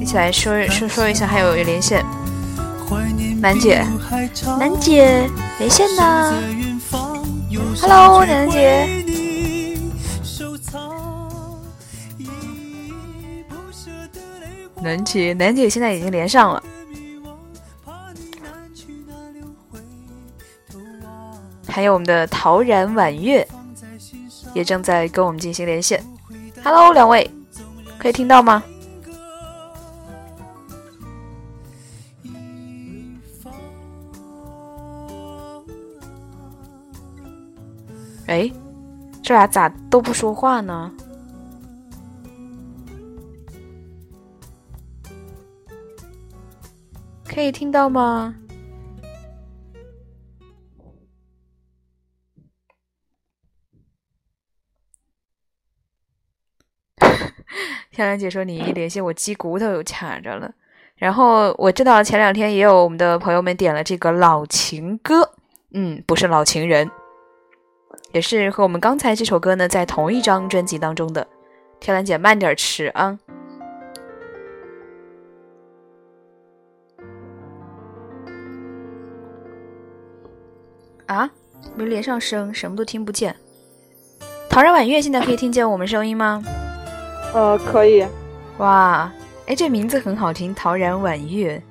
[0.00, 2.04] 一起来说说说一下，还有连线，
[3.40, 3.86] 楠姐，
[4.58, 5.30] 楠姐
[5.60, 6.34] 连线呢
[7.80, 9.07] ？Hello，楠姐。
[14.88, 16.62] 南姐，南姐现在已经连上了。
[21.66, 23.46] 还有我们的陶然婉月，
[24.54, 26.02] 也正在跟我们进行连线。
[26.64, 27.30] Hello，两位，
[27.98, 28.64] 可以听到吗？
[38.26, 38.50] 哎，
[39.22, 40.90] 这俩咋都不说话呢？
[47.28, 48.34] 可以听到吗？
[57.90, 60.52] 漂亮姐说：“你一连线，我鸡骨头又卡着了。”
[60.96, 65.34] 然后我知道前两天也有我们的朋友们点了这个老情歌，
[65.72, 66.90] 嗯，不是老情人。
[68.12, 71.26] 也是和我们刚才这首歌呢，在同一张专辑当中的。
[71.78, 73.18] 天蓝姐，慢点吃啊！
[81.08, 81.28] 啊，
[81.74, 83.34] 没连上声，什么都听不见。
[84.48, 86.42] 陶然婉月，现在可以听见我们声音吗？
[87.34, 88.06] 呃，可以。
[88.58, 89.12] 哇，
[89.46, 91.62] 哎，这名字很好听，陶然婉月。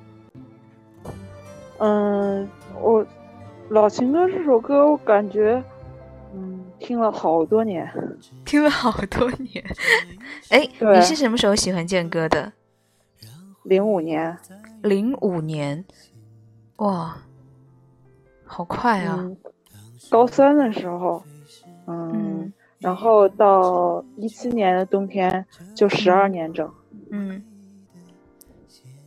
[1.78, 2.48] 嗯，
[2.80, 3.06] 我
[3.68, 5.62] 老情歌这首歌，我感觉。
[6.34, 7.90] 嗯，听了好多年，
[8.44, 9.64] 听了好多年。
[10.50, 12.52] 哎，你是什么时候喜欢健哥的？
[13.64, 14.36] 零五年。
[14.82, 15.84] 零五年，
[16.76, 17.16] 哇，
[18.48, 19.30] 好快啊！
[20.10, 21.22] 高三的时候，
[21.86, 25.44] 嗯，然后到一七年的冬天
[25.74, 26.68] 就十二年整。
[27.10, 27.40] 嗯。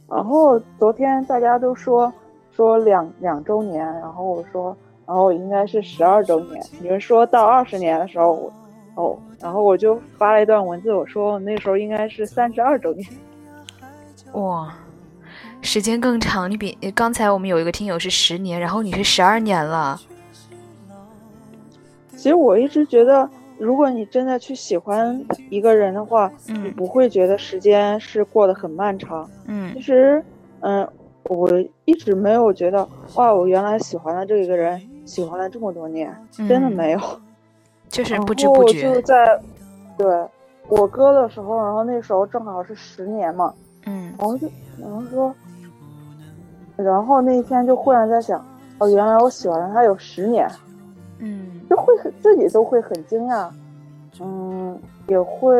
[0.08, 2.14] 然后昨天大家都说
[2.52, 4.78] 说两两周年，然后我说。
[5.04, 8.50] 然后应该是十二周年，你们说到二十年的时候，
[8.96, 13.06] 哦，然后我就发了一段文字，我说那时候应该是三十二周年。
[14.34, 14.74] 哇，
[15.62, 20.00] 时间更长，你比刚才我们有一个听友是十年，然后你是十二年了。
[22.16, 29.30] 其实我一直觉得，如果你真的去喜欢一个人的话，你不会觉得时间是过得很漫长。
[29.46, 30.24] 嗯，其实，
[30.60, 30.88] 嗯，
[31.24, 31.50] 我
[31.86, 34.82] 一直没有觉得，哇，我原来喜欢的这一个人。
[35.04, 36.16] 喜欢了这么多年，
[36.48, 37.00] 真的没有，
[37.90, 38.94] 就是不知不觉。
[38.94, 39.38] 就在
[39.98, 40.08] 对
[40.70, 43.52] 我哥的时候，然后那时候正好是十年嘛，
[43.86, 44.48] 嗯，然后就
[44.80, 45.36] 然后说，
[46.76, 48.44] 然后那一天就忽然在想，
[48.80, 50.50] 哦，原来我喜欢了他有十年，
[51.20, 53.50] 嗯，就会很自己都会很惊讶，
[54.20, 55.56] 嗯，也会，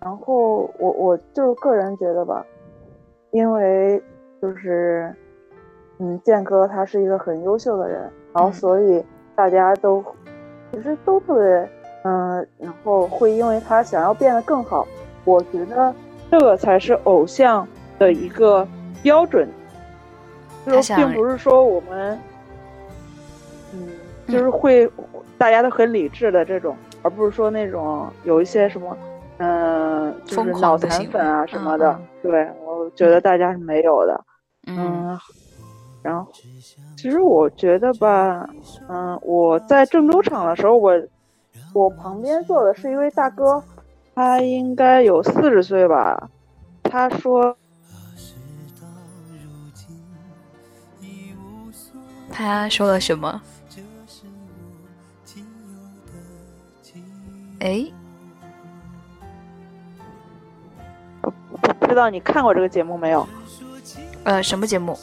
[0.00, 2.44] 然后我我就是个人觉得吧，
[3.30, 4.02] 因为
[4.40, 5.14] 就是，
[5.98, 8.10] 嗯，建哥他是一个很优秀的人。
[8.34, 9.04] 然后，所以
[9.34, 10.02] 大家都
[10.72, 11.70] 其实都特别，
[12.04, 14.86] 嗯，然后会因为他想要变得更好。
[15.26, 15.94] 我觉得
[16.32, 17.68] 这个才是偶像
[17.98, 18.66] 的一个
[19.02, 19.46] 标准，
[20.64, 22.18] 就是并不是说我们，
[23.74, 23.86] 嗯，
[24.26, 24.90] 就是会
[25.36, 28.96] 大家都很理智的这种，而不是说那种有一些什么，
[29.36, 32.00] 嗯，就是脑残粉啊什么的。
[32.22, 34.24] 对，我觉得大家是没有的，
[34.68, 35.20] 嗯。
[36.02, 36.32] 然后，
[36.96, 38.48] 其实我觉得吧，
[38.88, 40.98] 嗯，我在郑州场的时候，我
[41.74, 43.62] 我旁边坐的是一位大哥，
[44.14, 46.28] 他应该有四十岁吧。
[46.82, 47.56] 他说，
[52.30, 53.40] 他说了什么？
[57.60, 57.86] 哎，
[61.78, 63.26] 不知道你看过这个节目没有？
[64.24, 64.98] 呃，什么节目？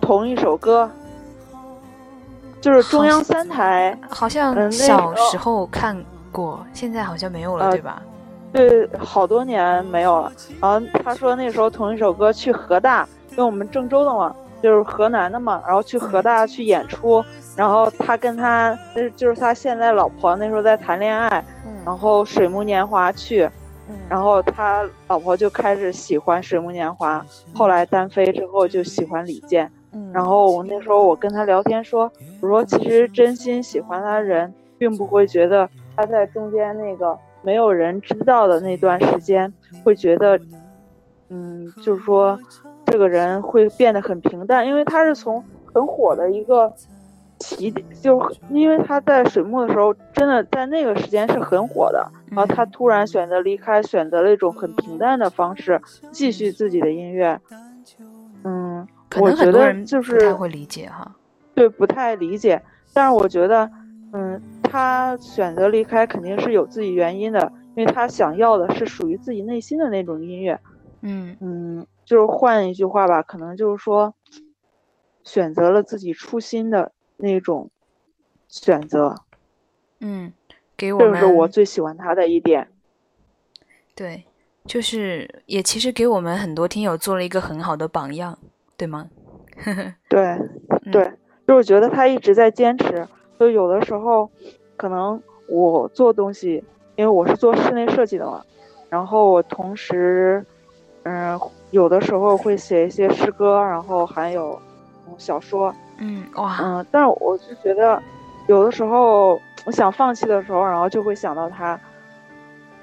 [0.00, 0.90] 同一首歌，
[2.60, 5.96] 就是中央三台，好像小时候看
[6.36, 8.02] 过，现在好像没有了，对吧？
[8.52, 10.30] 对，好多年没有了。
[10.60, 17.24] 然后他说那时候同一首歌去河大，因为我们郑州的嘛，就是河南的嘛，然后去河大去演出，
[17.56, 18.78] 然后他跟他
[19.16, 21.42] 就是他现在老婆那时候在谈恋爱，
[21.84, 23.48] 然后水木年华去，
[24.08, 27.24] 然后他老婆就开始喜欢水木年华，
[27.54, 29.70] 后来单飞之后就喜欢李健。
[30.12, 32.10] 然后我那时候我跟他聊天说，
[32.42, 39.52] 我说其实真心喜欢他的人，并不会觉得他在中间那个没有人知道的那段时间，
[39.84, 40.38] 会觉得，
[41.28, 42.38] 嗯，就是说，
[42.84, 45.42] 这个人会变得很平淡，因为他是从
[45.72, 46.72] 很火的一个，
[47.38, 48.20] 起点，就
[48.50, 55.80] 因为他在水木的时候，真的在那个时间是很火的，然后他突然选择离开，选择了一种很平淡的方式
[56.10, 57.40] 继续自己的音乐。
[58.44, 58.86] 嗯，
[59.20, 61.10] 我觉得就是不太会理解哈。
[61.54, 62.62] 对，不太理解。
[62.94, 63.68] 但是我觉得，
[64.12, 70.60] 嗯，他选择离开肯定是有自己原因的，因为他想要的是属于自己内心的那种音乐。
[71.02, 74.14] 嗯嗯，就是换一句话吧，可能就是说，
[75.22, 77.70] 选择了自己初心的那种
[78.48, 79.14] 选择。
[80.00, 80.32] 嗯，
[80.76, 82.68] 给我们，这是我最喜欢他的一点。
[83.94, 84.24] 对，
[84.64, 88.38] 就是也其实给我们很多听友做了一个很好的榜样，
[88.76, 89.08] 对吗？
[90.08, 90.38] 对，
[90.92, 91.12] 对，
[91.46, 93.06] 就是觉得他一直在坚持。
[93.38, 94.30] 就有的时候，
[94.76, 96.62] 可能我做东西，
[96.96, 98.42] 因为我是做室内设计的嘛，
[98.88, 100.44] 然后我同时。
[101.08, 101.38] 嗯，
[101.70, 104.60] 有的时候会写一些诗歌，然后还有
[105.18, 105.72] 小说。
[105.98, 108.02] 嗯，哇，嗯，但是我就觉得，
[108.48, 111.78] 有的时候我想放弃的时候，然后就会想到他，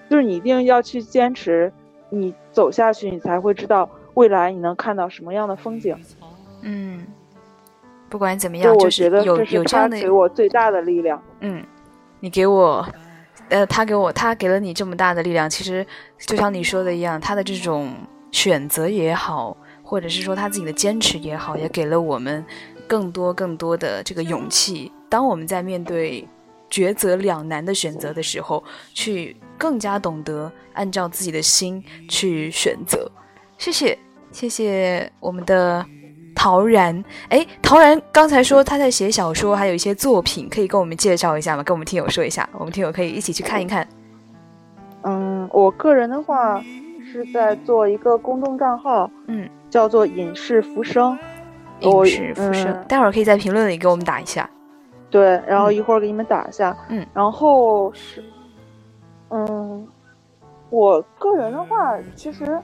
[0.09, 1.69] 就是你一定要去坚持，
[2.09, 5.93] 你走下去，你才会知道未来你能看到什么样的风景。
[6.61, 7.05] 嗯，
[8.07, 11.21] 不管怎么样，就是有有这样的给我最大的力量。
[11.41, 11.61] 嗯，
[12.23, 12.87] 你给我。
[13.49, 15.47] 呃，他给我，他给了你这么大的力量。
[15.49, 15.85] 其实，
[16.17, 17.93] 就像你说的一样，他的这种
[18.31, 22.43] 选择也好，或者是说他自己的坚持也好，也给了我们
[22.87, 24.89] 更多更多的这个勇气。
[25.09, 26.25] 当我们在面对
[26.71, 28.63] 抉择两难的选择的时候，
[28.93, 33.11] 去更加懂得按照自己的心去选择。
[33.57, 33.99] 谢谢，
[34.31, 35.85] 谢谢我们的。
[36.35, 41.63] 陶然，哎，陶然刚才说他在写小说，还有一些作品，可以跟我们介绍一下吗？
[41.63, 43.87] 跟我们听友说一下，我们听友可以一起去看一看。
[45.03, 46.61] 嗯，我个人的话
[47.11, 51.17] 是在做一个公众账号，嗯，叫做“隐士浮生”，
[51.81, 54.49] 隐士浮生，待会儿可以在评论里给我们打一下。
[55.09, 56.75] 对，然后一会儿给你们打一下。
[56.89, 58.23] 嗯，然后是，
[59.29, 59.87] 嗯，
[60.69, 62.59] 我个人的话，其实。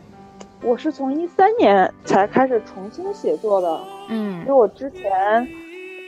[0.61, 3.79] 我是从一三年才开始重新写作的，
[4.09, 5.47] 嗯，因为我之前，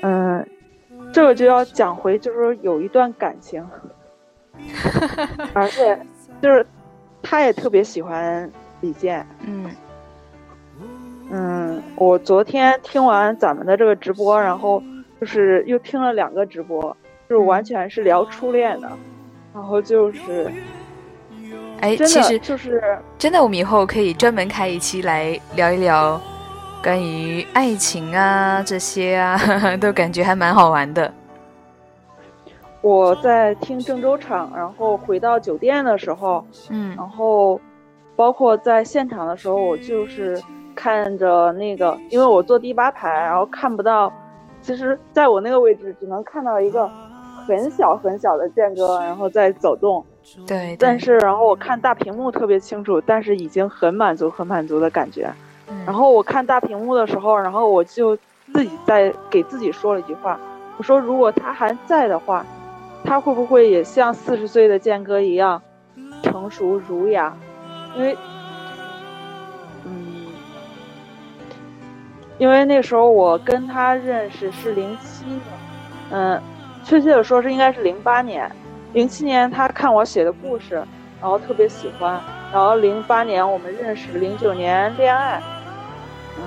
[0.02, 0.46] 嗯，
[1.14, 3.66] 这个就要讲回，就是有一段感情，
[5.54, 5.98] 而且
[6.42, 6.66] 就是
[7.22, 9.72] 他也特别喜欢李健，嗯，
[11.30, 14.84] 嗯，我昨天听完咱们的这个直播，然后
[15.20, 16.96] 就是又听了两个直播，
[17.30, 18.92] 就是完全是聊初恋的，
[19.54, 20.52] 然后就是。
[21.82, 22.82] 哎，其实就是
[23.18, 26.22] 真的，我们以后可以专门开一期来聊一聊
[26.84, 29.38] 关于爱情啊这些啊，
[29.82, 31.12] 都感觉还蛮好玩的。
[32.82, 37.60] 我在听郑州场，然后回到酒店的时候，嗯，然后
[38.16, 40.40] 包括在现场的时候，我就是
[40.76, 44.12] 看着那个，因为我坐第八排，然后看不到，
[44.62, 46.88] 其实在我那个位置只能看到一个
[47.48, 50.04] 很小很小的剑哥，然后在走动。
[50.48, 55.32] 对，但是然后我看大屏幕特别清楚，但是已经很满足、很满足的感觉。
[55.86, 58.16] 然后我看大屏幕的时候，然后我就
[58.54, 60.40] 自己在给自己说了一句话，
[60.78, 62.46] 我说如果他还在的话，
[63.04, 65.62] 他会不会也像四十岁的健哥一样
[66.22, 67.36] 成熟儒雅？
[67.96, 68.18] 因为，
[69.86, 70.28] 嗯，
[72.38, 75.42] 因为那时候我跟他认识是零七年，
[76.12, 76.42] 嗯，
[76.84, 78.50] 确切的说是应该是零八年。
[78.94, 80.76] 零七年他看我写的故事，
[81.22, 82.22] 然后特别喜欢，
[82.52, 85.42] 然后零八年我们认识，零九年恋爱，
[86.38, 86.44] 嗯，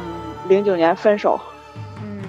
[0.48, 1.40] 零九年分手，
[2.02, 2.22] 嗯，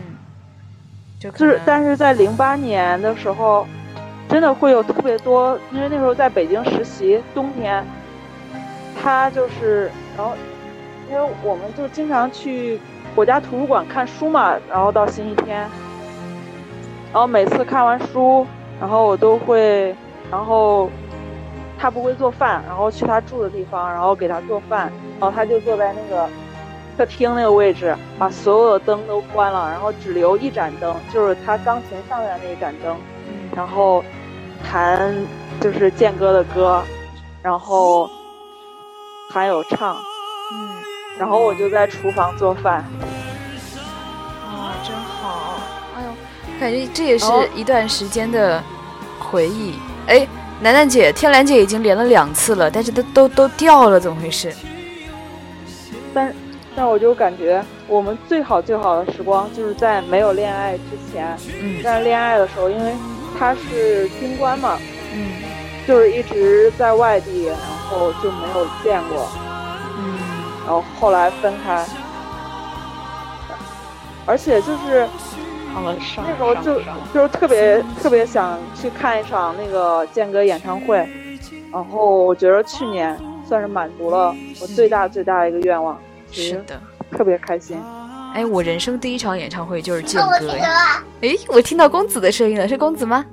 [1.19, 3.67] 就是，但是在零八年的时候，
[4.29, 7.85] 真的会有特别多，因为那时候在北京实习，冬天，
[9.03, 10.33] 他就是，然后，
[11.09, 12.79] 因为我们就经常去
[13.13, 15.59] 国家图书馆看书嘛，然后到星期天，
[17.11, 18.47] 然后每次看完书，
[18.79, 19.93] 然后我都会。
[20.35, 20.89] 然后
[21.79, 26.29] 他不会做饭，然后去他住的地方，然后给他做饭，然后他就坐在那个
[26.97, 32.97] 客厅那个位置，把所有的灯都关了，然后只留一盏灯，就是他钢琴上面那一盏灯，
[33.55, 34.03] 然后
[34.69, 35.15] 弹
[35.61, 36.83] 就是健哥的歌，
[37.41, 38.09] 然后
[39.31, 40.69] 还有唱，嗯，
[41.17, 42.83] 然后我就在厨房做饭，
[44.43, 45.53] 啊，真好，
[45.95, 47.25] 哎呦，感觉这也是
[47.55, 48.61] 一段时间的
[49.17, 49.75] 回忆。
[50.07, 50.27] 哎，
[50.61, 54.53] 楠楠姐、天蓝姐已经连了两次了，但是都都都掉了，怎么回事？
[56.13, 56.33] 但
[56.75, 61.37] 但我就感觉我们最好最好的时光就是在没有恋爱之前。
[61.61, 61.81] 嗯。
[61.81, 62.93] 在恋爱的时候，因为
[63.37, 64.77] 他是军官嘛。
[65.13, 65.27] 嗯。
[65.87, 67.57] 就是一直在外地，然
[67.89, 69.27] 后就没有见过。
[69.97, 70.17] 嗯。
[70.65, 71.85] 然后后来分开。
[74.25, 76.81] 而且就是唱了上那时候就
[77.13, 81.07] 就是特别特别想去看一场那个健哥演唱会，
[81.71, 85.99] 然后我觉得去年算是满足了我最大最大的一个愿望，
[86.31, 86.79] 是的，
[87.11, 87.77] 特别开心。
[88.33, 91.01] 哎，我人生第一场演唱会就是健哥呀！
[91.21, 93.25] 哎，我听到公子的声音了，是公子吗？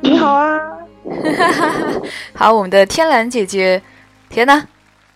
[0.00, 0.58] 你好啊！
[2.34, 3.80] 好，我们的天蓝姐姐，
[4.28, 4.64] 天呐，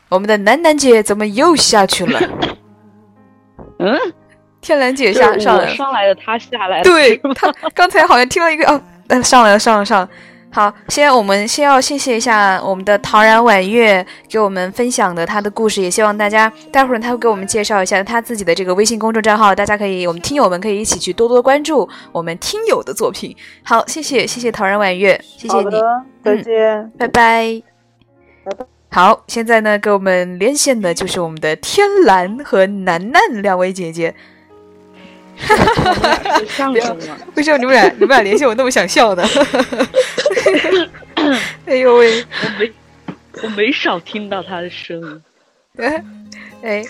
[0.08, 2.20] 我们的楠楠姐怎么又下去了？
[3.80, 3.98] 嗯，
[4.60, 6.84] 天蓝姐下上来，上来的她下来了。
[6.84, 8.80] 对，她刚才好像听到一个哦，
[9.22, 10.08] 上来了，上了，上了。
[10.50, 23.36] 好，先我们先要谢谢一下我们的陶然婉月给我们分享的她的故事，也希望大家待会儿他会给我们介绍一下他自己的这个微信公众账号，大家可以我们听友们可以一起去多多关注我们听友的作品。
[23.62, 25.70] 好，谢谢谢谢陶然婉月，谢谢你，
[26.24, 27.62] 再见，拜拜，
[28.44, 28.64] 拜拜。
[28.90, 34.14] 好，现在呢，给我们连线的就是我们的天蓝和楠楠两位姐姐。
[35.40, 36.40] 哈哈哈哈哈！
[37.34, 39.22] 为什么你们俩你们俩联系我那么想笑呢？
[41.66, 42.24] 哎呦喂！
[42.42, 42.72] 我没
[43.42, 45.22] 我没少听到他的声音。
[45.78, 46.04] 哎
[46.62, 46.82] 哎，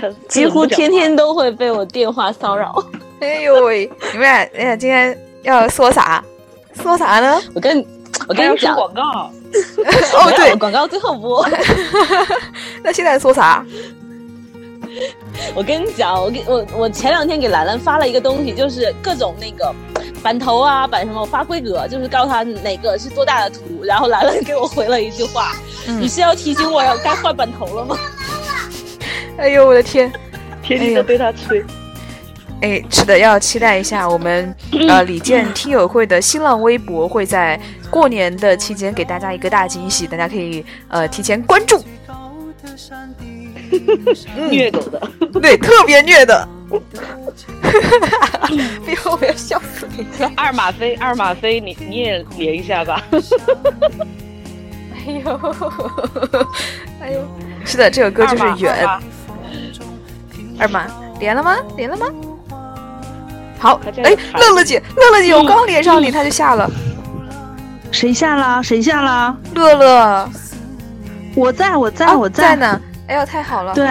[0.00, 2.74] 他几乎天天都会被我电话骚扰。
[3.20, 3.88] 哎呦喂！
[4.12, 6.22] 你们俩哎呀，今天要说啥？
[6.82, 7.40] 说啥呢？
[7.54, 7.84] 我跟
[8.28, 9.02] 我跟你讲广告。
[9.02, 9.30] 哦
[10.34, 11.46] 对，广告最后播。
[12.82, 13.64] 那现在说啥？
[15.54, 19.74] 我跟你讲，我给我我前两天给兰兰发了一个东西，就是各种那个
[20.22, 25.56] 版头啊，版什么，我发规格，就是告诉他哪个是多大的图，然后兰兰给我回了一句话
[26.00, 27.96] ：“你是要提醒我要该换版头了吗？”
[29.38, 30.12] 哎呦我的天，
[30.62, 31.64] 天天都被他催。
[32.60, 34.54] 哎，是的，要期待一下我们
[34.88, 37.58] 呃李健听友会的新浪微博会在
[37.90, 41.82] 过年的期间给大家一个大惊喜，大家可以呃提前关注。
[44.50, 45.00] 虐狗的，
[45.40, 46.48] 对，特别虐的。
[48.84, 50.30] 别，我要笑死你了。
[50.36, 53.02] 二马飞，二马飞，你你也连一下吧。
[54.94, 55.54] 哎呦，
[57.00, 57.20] 哎呦，
[57.64, 58.86] 是的，这首歌就是远。
[60.58, 60.86] 二马
[61.18, 61.56] 连了吗？
[61.76, 62.06] 连了吗？
[63.58, 66.70] 好，哎，乐乐姐，乐乐姐，我刚连上你，他就下了。
[67.90, 68.62] 谁下了？
[68.62, 69.36] 谁下了？
[69.54, 70.30] 乐乐，
[71.34, 72.80] 我在，我在，我在呢。
[73.12, 73.74] 哎呦，太好了！
[73.74, 73.86] 对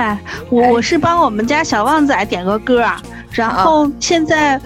[0.49, 2.99] 我，我是帮我们家小旺仔点个歌啊。
[3.31, 4.59] 然后现在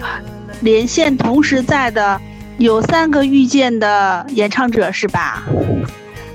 [0.60, 2.18] 连线同时在的
[2.56, 5.42] 有三个遇见的演唱者是吧？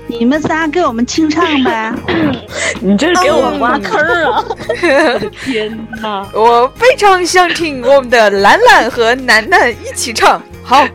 [0.06, 1.92] 你们仨给我们清唱呗。
[2.80, 4.00] 你这是给我挖坑
[4.30, 4.44] 啊！
[4.44, 6.24] 我 的天哪！
[6.32, 10.86] 我非常想听我们的兰兰和楠楠一起唱，好，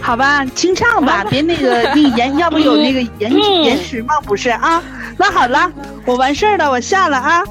[0.00, 3.32] 好吧，清唱吧，别那个 你延，要不有那个延
[3.64, 4.14] 延迟吗？
[4.24, 4.82] 不是啊。
[5.16, 5.70] 那好了，
[6.06, 7.44] 我完事儿了，我下了啊。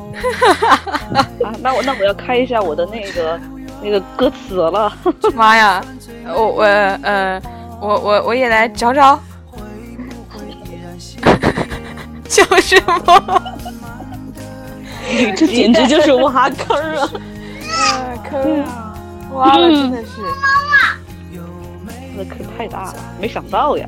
[1.43, 3.39] 啊， 那我那我要开一下我的那个
[3.82, 4.91] 那个歌词了。
[5.36, 5.82] 妈呀，
[6.36, 7.42] 我我呃
[7.80, 9.20] 我我我也来找找。
[12.28, 13.42] 叫什么？
[15.36, 17.09] 这简直就是挖坑啊！
[17.71, 18.93] 啊坑啊！
[19.34, 20.21] 挖了真的是。
[22.20, 23.87] 这坑太大了，没想到呀。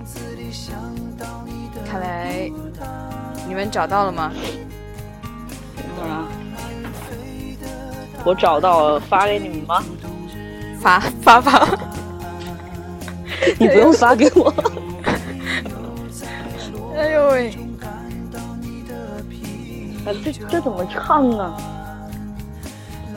[1.86, 2.50] 看来。
[3.46, 4.32] 你们找到了吗？
[6.02, 6.24] 啊，
[8.24, 9.84] 我找到了，发给你们吗？
[10.80, 11.68] 发发发，
[13.60, 14.54] 你不用发给我。
[16.96, 17.50] 哎呦喂！
[20.06, 21.58] 啊，这这怎么唱啊？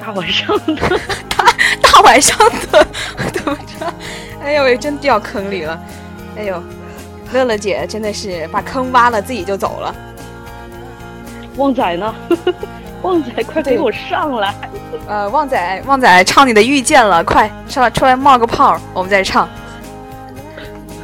[0.00, 0.74] 大晚上的，
[1.30, 1.46] 大
[1.80, 2.36] 大晚上
[2.72, 2.84] 的
[3.32, 3.94] 怎么唱？
[4.44, 5.80] 哎呦喂，真掉坑里了！
[6.36, 6.62] 哎呦，
[7.32, 9.94] 乐乐姐真的是把坑挖了，自己就走了。
[11.56, 12.14] 旺仔呢？
[13.02, 14.54] 旺仔，快给我上来！
[15.08, 19.48] 呃，旺仔，旺仔唱你的遇见了，快上来出来冒个泡，我们再唱。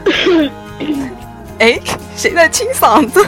[1.58, 1.78] 哎，
[2.16, 3.24] 谁在清嗓子？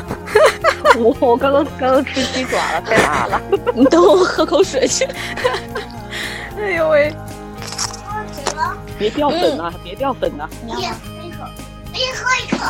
[0.99, 3.41] 我我刚刚刚刚吃鸡爪了，太辣了！
[3.75, 5.07] 你等我喝口水去。
[6.61, 7.15] 哎呦喂！
[9.03, 9.75] 别掉粉啊！
[9.83, 10.49] 别掉粉啊！
[10.65, 11.45] 我也喝一口，
[11.93, 12.61] 我也喝一口，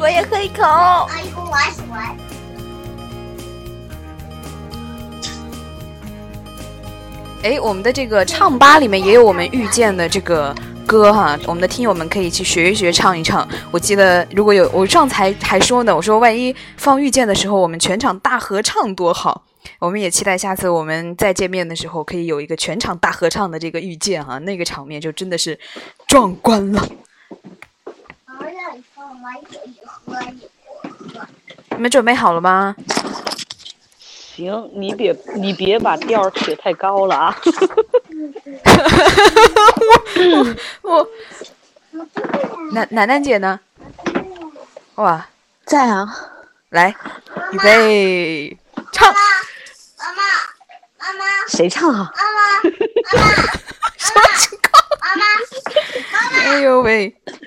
[0.00, 0.64] 我也喝一口。
[0.64, 2.16] 阿姨，我喜欢。
[7.44, 10.52] 哎，我们的这个唱吧里面也有我们遇见的这个
[10.84, 13.46] 歌哈，我们的听友们可以去学一学，唱一唱。
[13.70, 19.44] 我记得如果有我上才还说呢，我说万一放遇见的时候，我们全场大合唱多好。
[19.78, 25.58] 我们也期待下次我们再见面的时候，可以有一个全场大合唱的这个遇见哈，那个场面就真的是
[26.06, 26.88] 壮观了。
[31.70, 32.74] 你们准备好了吗？
[34.34, 37.36] 行，你别你别把调儿起太高了啊！
[40.82, 41.08] 我我
[42.72, 43.58] 楠楠楠姐呢？
[44.96, 45.26] 哇，
[45.64, 46.06] 在啊！
[46.70, 46.94] 来，
[47.52, 48.56] 预备，
[48.92, 49.14] 唱。
[50.06, 50.22] 妈妈，
[50.98, 52.12] 妈妈，谁唱啊？
[52.16, 53.42] 妈妈，妈妈，
[53.98, 54.70] 什么情况？
[55.00, 55.24] 妈妈，
[56.38, 57.12] 哎呦喂！
[57.26, 57.38] 妈妈，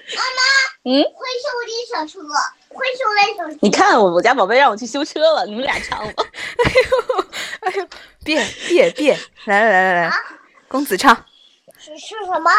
[0.84, 2.20] 嗯，会修理小车，
[2.68, 3.58] 会修理小车。
[3.62, 6.24] 你看我我家宝贝让我去修车了，你们俩唱吧。
[6.66, 7.26] 哎呦，
[7.62, 7.88] 哎呦，
[8.26, 9.18] 别别别！
[9.46, 10.22] 来来来来来，
[10.68, 11.16] 公子唱。
[11.78, 12.52] 是是什么？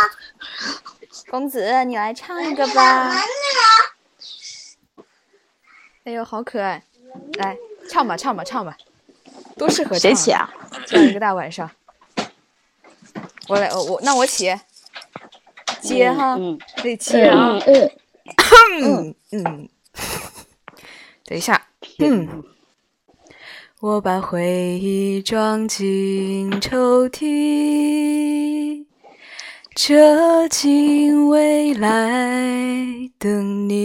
[1.28, 3.12] 公子，你来唱一个吧。
[6.04, 6.82] 哎呦，好可爱！
[7.34, 7.58] 来
[7.90, 8.74] 唱吧，唱吧，唱吧，
[9.60, 10.48] 多适合唱谁起啊？
[10.86, 11.70] 这样一个大晚上，
[13.46, 14.50] 我来，我我那我起，
[15.82, 17.58] 接哈，嗯得接啊，
[18.80, 19.42] 嗯嗯。
[19.44, 19.68] 嗯，
[21.26, 21.66] 等一下，
[21.98, 22.42] 嗯，
[23.80, 28.86] 我把回忆装进抽屉，
[29.74, 33.80] 折进未来等你。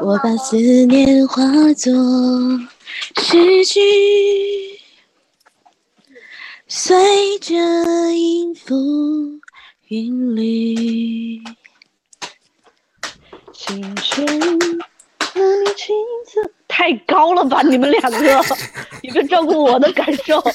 [0.00, 0.56] 我把思
[0.86, 1.42] 念化
[1.74, 1.92] 作
[3.20, 3.80] 诗句，
[6.66, 7.54] 随着
[8.14, 8.74] 音符
[9.88, 11.40] 韵律。
[13.52, 14.26] 青春
[15.34, 15.94] 那你青
[16.26, 17.62] 涩，太高了吧！
[17.62, 18.44] 你们两个，
[19.02, 20.42] 你们照顾我的感受。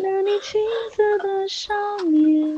[0.00, 0.60] 那你青
[0.94, 1.74] 涩的少
[2.04, 2.56] 年，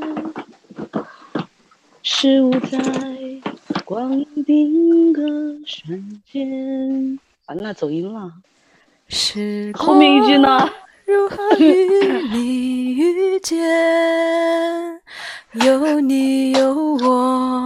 [2.03, 2.79] 是舞在
[3.85, 5.21] 光阴定格
[5.65, 7.19] 瞬间。
[7.45, 8.31] 完了，走音了。
[9.07, 10.69] 时后面一句呢？
[11.05, 13.59] 如何与你遇见？
[15.53, 17.65] 有你有我，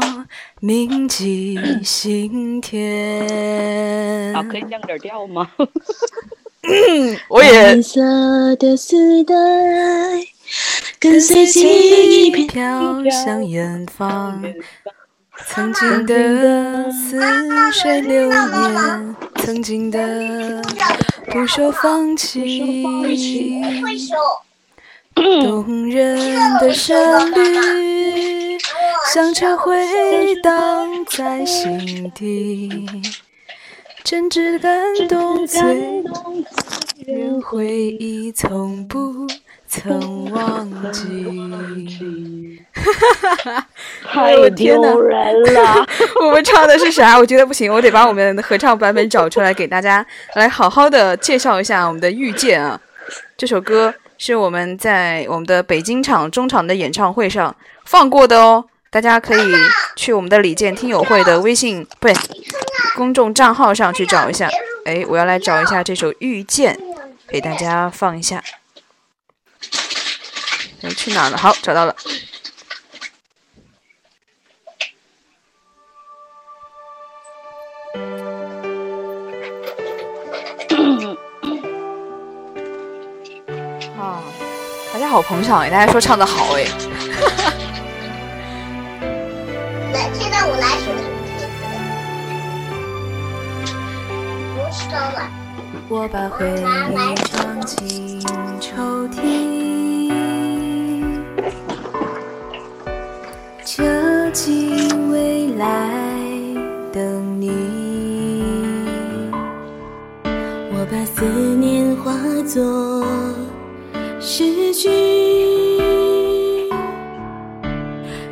[0.60, 4.34] 铭记心田。
[4.34, 5.50] 啊，可以降点调吗？
[7.30, 8.02] 我也蓝色
[8.56, 9.34] 的丝带，
[11.00, 14.44] 跟随记忆飘飘向远方。
[15.48, 17.20] 曾经的似
[17.74, 20.62] 水流年，曾经的
[21.30, 23.62] 不说放弃，
[25.14, 26.96] 动人的旋
[27.34, 28.58] 律，
[29.14, 32.88] 响彻回荡在心底，
[34.06, 35.62] 真挚感动最
[37.06, 39.28] 人回忆从不
[39.76, 42.62] 曾忘记。
[44.08, 45.86] 太丢人了！
[46.22, 47.18] 我们唱的是啥？
[47.18, 52.80] 我觉得不行，我得把我们的合唱版本找出来，给大家来好好的介绍一下我们的《遇见》啊。
[53.38, 57.54] 这首歌是我们在我们的北京场中场的演唱会上
[57.86, 59.54] 放过的哦，大家可以
[59.96, 62.16] 去我们的李健听友会的微信不对
[62.96, 64.50] 公众账号上去找一下。
[64.86, 66.76] 哎，我要来找一下这首《遇见》，
[67.28, 68.42] 给大家放一下。
[70.86, 71.38] 哎，去哪了？
[71.38, 71.96] 好，找到了。
[83.98, 84.22] 啊，
[84.94, 86.66] 大家好捧场哎，大家说唱的好哎。
[89.92, 90.92] 来，现在我来数
[94.54, 95.28] 不收了。
[95.90, 96.62] 我把回忆
[97.32, 98.20] 装进
[98.60, 99.55] 抽屉，
[104.36, 104.68] 寄
[105.10, 105.90] 未来
[106.92, 107.50] 等你。
[110.26, 111.24] 我把思
[111.56, 112.12] 念化
[112.44, 113.02] 作
[114.20, 114.90] 诗句，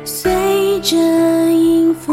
[0.04, 0.94] 随着
[1.50, 2.12] 音符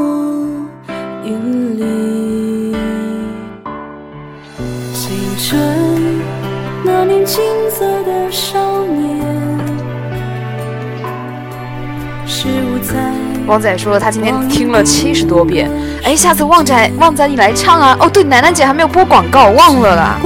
[13.51, 15.69] 旺仔说他今天听了七十多遍，
[16.03, 17.97] 哎，下次旺仔旺仔你来唱啊！
[17.99, 20.17] 哦，对，楠楠姐还没有播广告，忘了啦。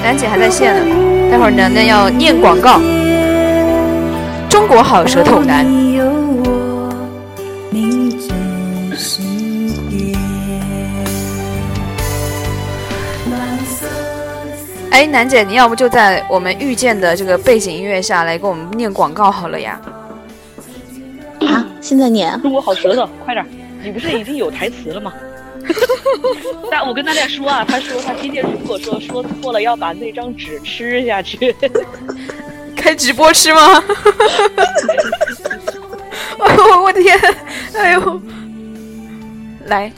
[0.00, 0.80] 楠楠姐还在线呢，
[1.28, 2.80] 待会儿楠楠要念广告。
[4.48, 5.66] 中国好舌头男。
[14.92, 19.80] 哎，楠姐，你要不就在我们遇见的这个背景音乐下来给我们念广告好了呀？
[21.90, 22.40] 啊，现在念？
[22.40, 23.44] 中国好舌头，快点！
[23.82, 25.12] 你不是已经有台词了吗？
[26.70, 31.52] 但我跟大家说啊，他说他今天如果说说错了，要把那张纸吃下去。
[32.76, 33.82] 开直播吃吗？
[36.38, 37.18] 哎呦，我的天！
[37.74, 38.20] 哎呦，
[39.66, 39.92] 来，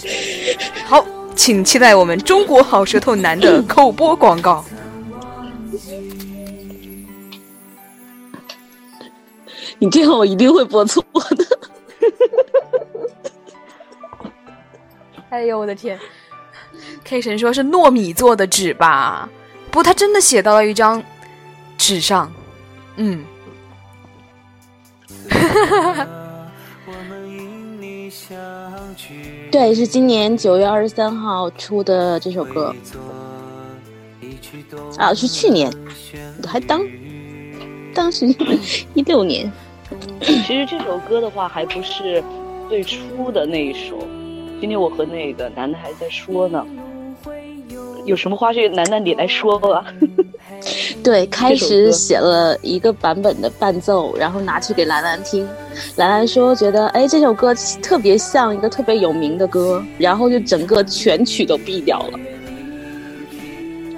[0.87, 1.05] 好，
[1.37, 4.65] 请期待我们中国好舌头男的口播广告。
[9.79, 11.52] 你这样我一定会播错的。
[15.31, 15.99] 哎呦我的天
[17.05, 19.29] ！K 神说是糯米做的纸吧？
[19.71, 21.03] 不，他真的写到了一张
[21.79, 22.31] 纸上。
[22.97, 23.25] 嗯。
[29.51, 32.75] 对，是今年九月二十三号出的这首歌。
[34.99, 35.73] 啊，是去年，
[36.47, 36.83] 还当
[37.95, 38.27] 当时
[38.95, 39.51] 一六年。
[40.21, 42.23] 其实这首歌的话，还不是
[42.69, 43.99] 最初的那一首。
[44.61, 46.65] 今天我和那个楠楠还在说呢，
[48.05, 49.85] 有什么花絮，楠楠你来说吧。
[51.03, 55.45] 对，开始写了一个版本的伴奏，然后拿去给兰兰听。
[55.97, 57.53] 兰兰说觉得，哎，这首歌
[57.83, 62.21] 特别像一个特别有名的歌，然后就整个全曲都毙掉了。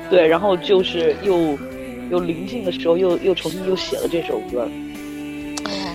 [0.09, 1.59] 对，然后就是又
[2.11, 4.67] 又临近的时候，又又重新又写了这首歌。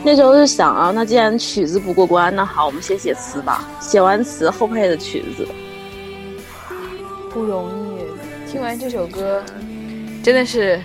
[0.02, 3.68] 那时候就想啊，那既然曲子不过关，那好，我们先写词吧。
[3.82, 5.48] 写完词后配的曲子，
[7.32, 8.50] 不容易。
[8.50, 9.44] 听完这首歌。
[10.24, 10.82] 真的是，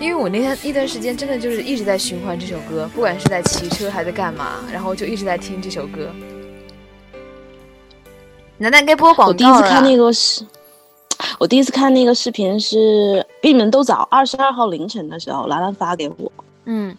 [0.00, 6.08] 因为我那天一段时间真的就是一直在循环这首歌，不管是在骑车还在干嘛，然后就一直在听这首歌。
[8.58, 9.32] 楠楠该播广告了。
[9.32, 10.46] 我第一次看那个是，
[11.38, 16.32] 我第一次看那个视频是比你们都早，二十二号凌晨的时候，兰兰发给我。
[16.64, 16.96] 嗯。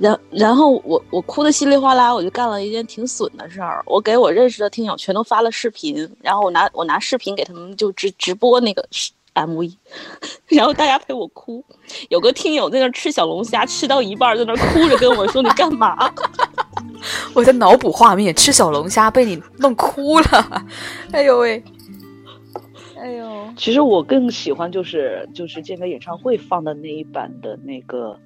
[0.00, 8.84] 然然后我我哭的稀里哗啦，我就干了一件挺损的事儿，我给我认识的听友全都发了视频，然后我拿我拿视频给他们就直直播那个。
[9.32, 9.72] MV，
[10.48, 11.64] 然后大家陪我哭，
[12.08, 16.12] 有个听友在那吃小龙虾，吃到一半在那哭着跟我说：“你干嘛？”
[17.32, 20.62] 我在脑补画面，吃小龙虾被你弄哭了，
[21.12, 21.62] 哎呦喂，
[22.98, 23.48] 哎呦！
[23.56, 28.18] 其实我更喜欢就是就是健哥演唱会放的那一版的那个，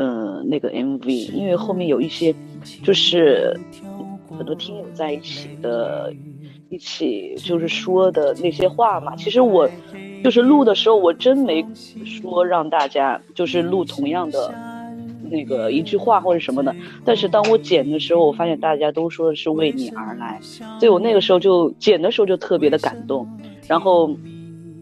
[0.00, 2.34] 嗯，那个 MV，因为后面有一些
[2.82, 3.54] 就是
[4.36, 6.12] 很多听友在一起的，
[6.70, 9.14] 一起就是说的那些话嘛。
[9.14, 9.68] 其实我。
[10.22, 11.66] 就是录的时候，我真没
[12.04, 14.54] 说让大家就是录同样的
[15.30, 16.76] 那个一句话或者什么的。
[17.06, 20.38] 但是当我剪的时候，我发现大家都说是为你而来，
[20.78, 23.26] 所以我那个时候就剪的时候就特别的感动。
[23.66, 24.14] 然后，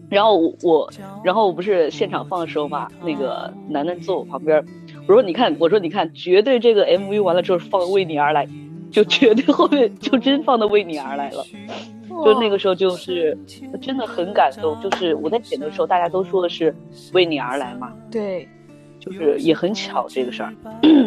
[0.09, 0.91] 然后我，
[1.23, 4.61] 然后我不是现场放的时候嘛，那个楠楠坐我旁边，
[5.09, 8.47] 我说你看，我说你看，绝对这个 MV 完了之后放为你而来，
[8.91, 11.43] 就绝对后面就真放的为你而来了。
[12.23, 13.35] 就那个时候，就是
[13.81, 14.79] 真的很感动。
[14.79, 16.75] 就是我在剪的时候，大家都说的是
[17.11, 17.91] 为你而来嘛。
[18.11, 18.47] 对，
[18.99, 20.53] 就是也很巧这个事儿，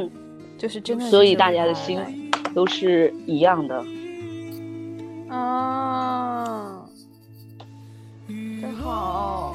[0.58, 1.04] 就是真的。
[1.04, 2.00] 所以大家的心
[2.52, 3.84] 都是一样的。
[5.28, 6.84] 啊，
[8.60, 9.54] 真好。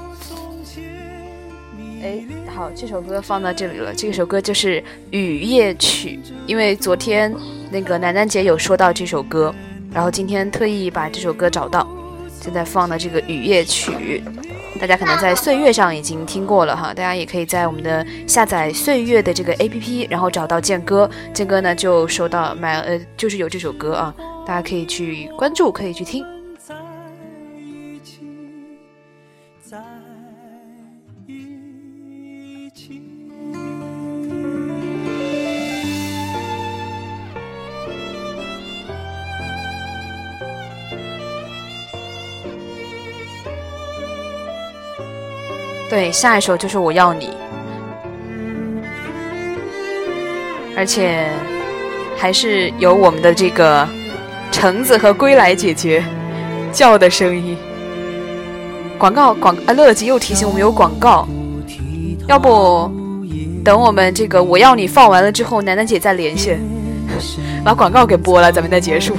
[2.08, 2.24] 哎，
[2.56, 3.94] 好，这首歌放到这里了。
[3.94, 4.80] 这首歌就是
[5.12, 7.34] 《雨夜曲》，因为昨天
[7.70, 9.54] 那个楠楠姐有说到这首歌。
[9.92, 11.86] 然后今天特意把这首歌找到，
[12.40, 14.24] 现在放的这个雨夜曲，
[14.80, 24.16] 大家可能在岁月上已经听过了哈，大家也可以在我们的下载岁月的这个 A P P，然后找到健哥，健哥呢就收到买呃就是有这首歌啊，
[24.46, 26.24] 大家可以去关注，可以去听。
[45.98, 47.32] 对，下一首就是我要你，
[50.78, 51.28] 而且
[52.16, 53.90] 还是有我们的这个
[54.52, 56.04] 橙子和归来姐姐
[56.72, 57.58] 叫的声音。
[59.00, 61.28] 广告广啊，乐乐吉又提醒我们有广告，
[62.28, 62.92] 要不
[63.66, 66.60] 等我们这个我要你放完了之后，楠楠姐再连线，
[67.66, 69.18] 把广告给播了，咱们再结束。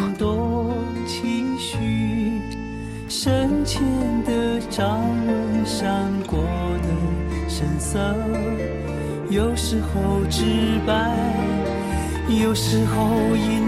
[12.49, 13.68] 有时候因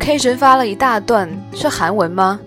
[0.00, 2.40] ！K 神发了一大段，是韩文吗？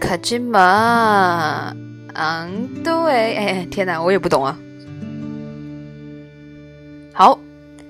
[0.00, 1.74] 卡金玛，
[2.14, 4.58] 嗯，对，哎，天哪，我也不懂啊。
[7.12, 7.38] 好。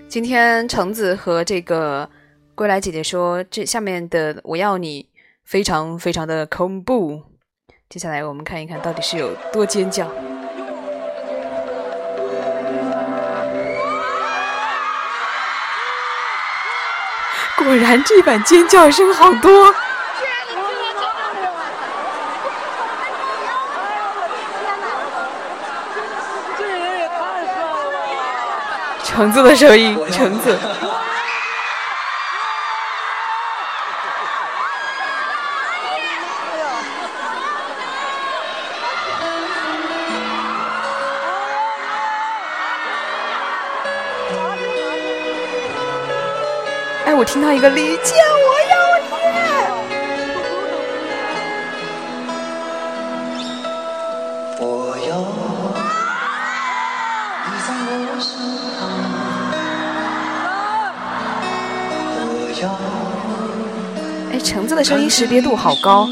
[0.08, 2.08] 今天橙子和这个
[2.54, 5.04] 归来姐姐说，这下面的我要你
[5.44, 7.20] 非常非常的恐怖。
[7.90, 10.08] 接下来我们看一看到底是有多尖叫。
[17.56, 19.74] 果然这版尖叫声好多。
[29.02, 30.58] 橙子的声音，橙子。
[47.18, 48.14] 我听到一个李健，
[48.44, 49.06] 我要你。
[54.60, 55.16] 我要
[57.46, 57.68] 你在
[58.04, 58.28] 我身
[58.76, 58.78] 旁
[64.30, 66.10] 哎，橙子的声音识别度好高。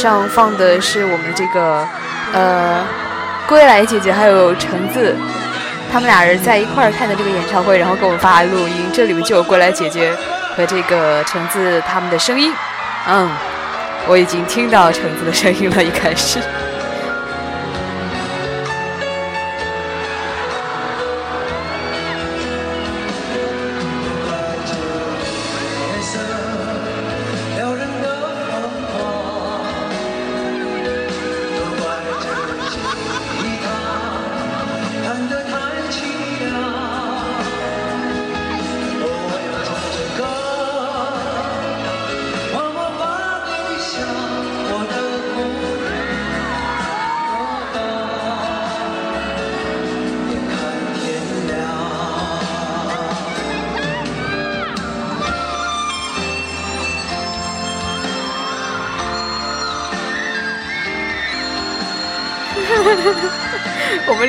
[0.00, 1.86] 上放的是我们这个，
[2.32, 2.82] 呃，
[3.46, 5.14] 归来姐姐还有橙子，
[5.92, 10.10] 他们俩人在一块儿看的这个演唱会，然后给我们发录音，这里面就有归来姐姐
[10.56, 12.50] 和这个橙子他们的声音。
[13.08, 13.28] 嗯，
[14.06, 16.38] 我已经听到橙子的声音了，一开始。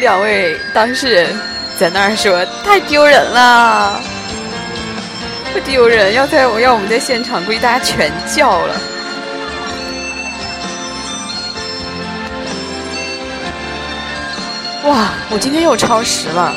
[0.02, 1.40] 两位当事人
[1.78, 4.02] 在那儿说太丢人了，
[5.54, 8.74] 不丢人，要在我要我们在现场，估计大家全叫了。
[14.86, 16.52] 哇，我今天又超时了。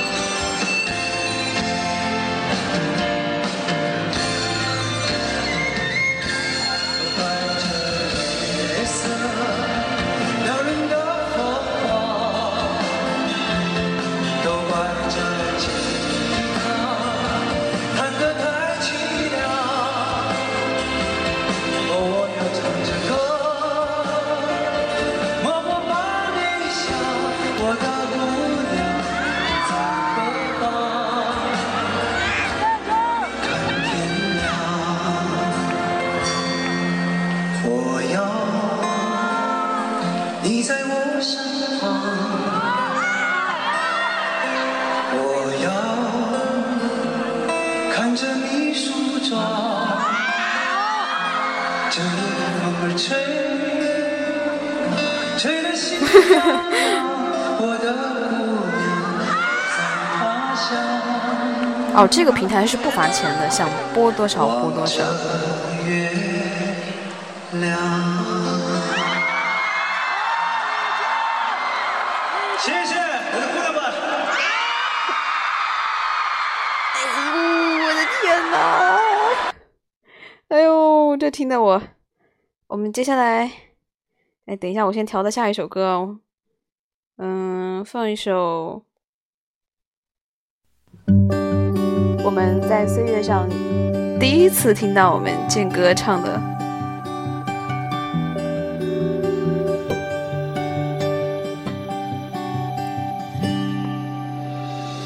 [62.14, 65.02] 这个平台是不罚钱的，想播多少播多少。
[72.60, 73.82] 谢谢我的姑娘们。
[76.94, 77.18] 哎呦，
[77.82, 78.22] 我的天
[78.52, 78.54] 哪！
[80.48, 81.82] 哎呦，这听得我，
[82.68, 83.50] 我们接下来，
[84.46, 86.20] 哎，等一下，我先调到下一首歌哦。
[87.18, 88.84] 嗯，放一首。
[92.24, 93.46] 我们在岁月上
[94.18, 96.40] 第一次听到我们健哥唱的。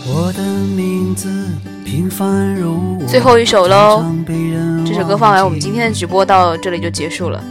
[0.07, 0.43] 我的
[0.77, 1.29] 名字
[1.85, 4.05] 平凡如最后一首喽，
[4.87, 7.43] 这首歌放完，我们今天的直播到这里就结束了。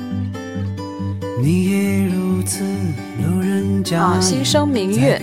[3.95, 5.19] 啊，心生明月。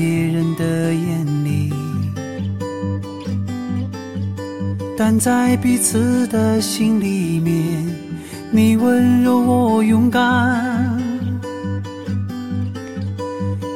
[4.97, 7.85] 但在彼此的心里面，
[8.53, 11.03] 你温柔，我勇敢。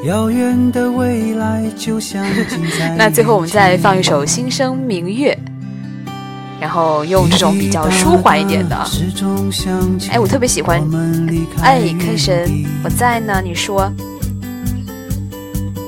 [0.04, 2.24] 遥远的未来就像
[2.96, 5.36] 那最后我们再放一首《心声明月》，
[6.60, 8.76] 然后用这种比较舒缓一点的。
[10.10, 10.80] 哎，我特别喜欢。
[11.62, 13.92] 哎，K 神，我在呢，你说。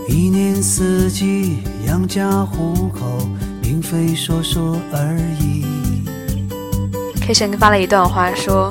[0.08, 3.28] 一年四季，养家糊口。
[3.70, 5.64] 并非说说而已。
[7.20, 8.68] K 神发了一段话说：“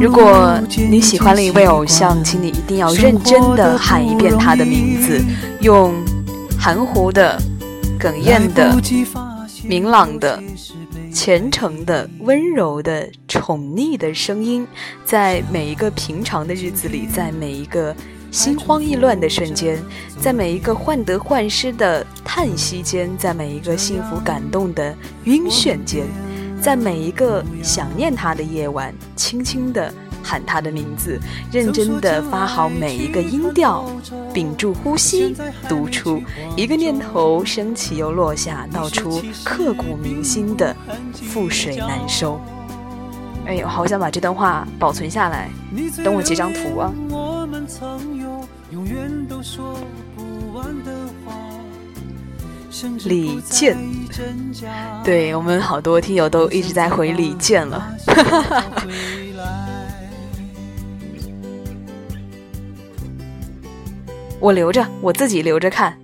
[0.00, 5.20] 如果你喜欢了一位偶像，请你一定要认真的喊一遍他的名字，
[5.60, 5.92] 用
[6.56, 7.36] 含糊的、
[7.98, 8.80] 哽咽的、
[9.64, 10.40] 明朗的、
[11.12, 14.64] 虔诚的、温柔的、宠溺的声音，
[15.04, 17.92] 在每一个平常的日子里，在每一个。”
[18.32, 19.78] 心慌意乱的瞬间，
[20.18, 26.06] 在每一个患得患失的叹息间，在每一个幸福感动的晕眩间，
[26.58, 29.92] 在每一个想念他的夜晚，轻轻地
[30.22, 31.20] 喊他的名字，
[31.52, 33.84] 认真地发好每一个音调，
[34.32, 35.36] 屏住呼吸，
[35.68, 36.18] 读出
[36.56, 40.74] 一个念头升起又落下，道出刻骨铭心的
[41.34, 42.40] 覆水难收。
[43.44, 45.50] 哎呦，好想把这段话保存下来，
[46.02, 46.90] 等我截张图啊。
[53.04, 53.76] 李健，
[55.04, 57.94] 对我们好多听友都一直在回李健了。
[64.40, 65.96] 我留着，我自己留着看。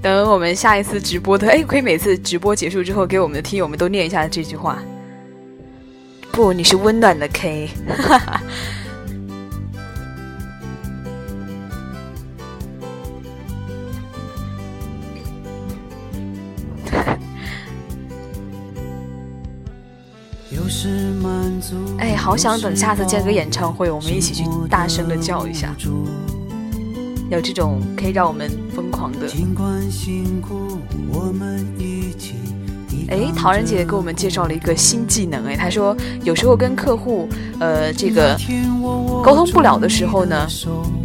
[0.00, 4.78] 等我们下一次直播的，哎，可以每次直播结束之后给我们的听友们都念一下这句话。
[6.30, 7.68] 不，你是温暖的 K。
[21.98, 25.74] 哎，好想等下次见个演唱会，我们一起去大声的叫一下，
[27.30, 29.26] 有这种可以让我们疯狂的。
[33.10, 37.28] 哎，陶然姐给我们介绍了一个新技能，哎，她说有时候跟客户，
[37.58, 38.38] 呃，这个
[39.24, 40.46] 沟通不了的时候呢，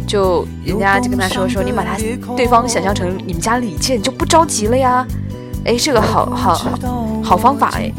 [0.06, 1.96] 就人家就跟她说说，你把他
[2.36, 5.06] 对方想象成你们家李健，就不着急了呀。
[5.64, 6.78] 哎，这个好好好
[7.22, 7.90] 好方法哎。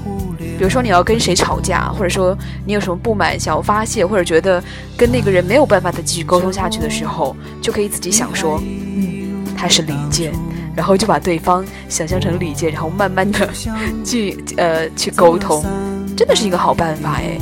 [0.57, 4.63] 比如说你要跟谁吵架，或者说你有什么不满想要发泄，或者觉得
[4.97, 10.31] 跟那个人没有办法再继续沟通下去的时候，就可以自己想说，嗯，他是李健，
[10.75, 13.49] 然后就把对方想象成李健，然后慢慢的
[14.03, 15.63] 去呃去沟通，
[16.15, 17.37] 真的是一个好办法哎。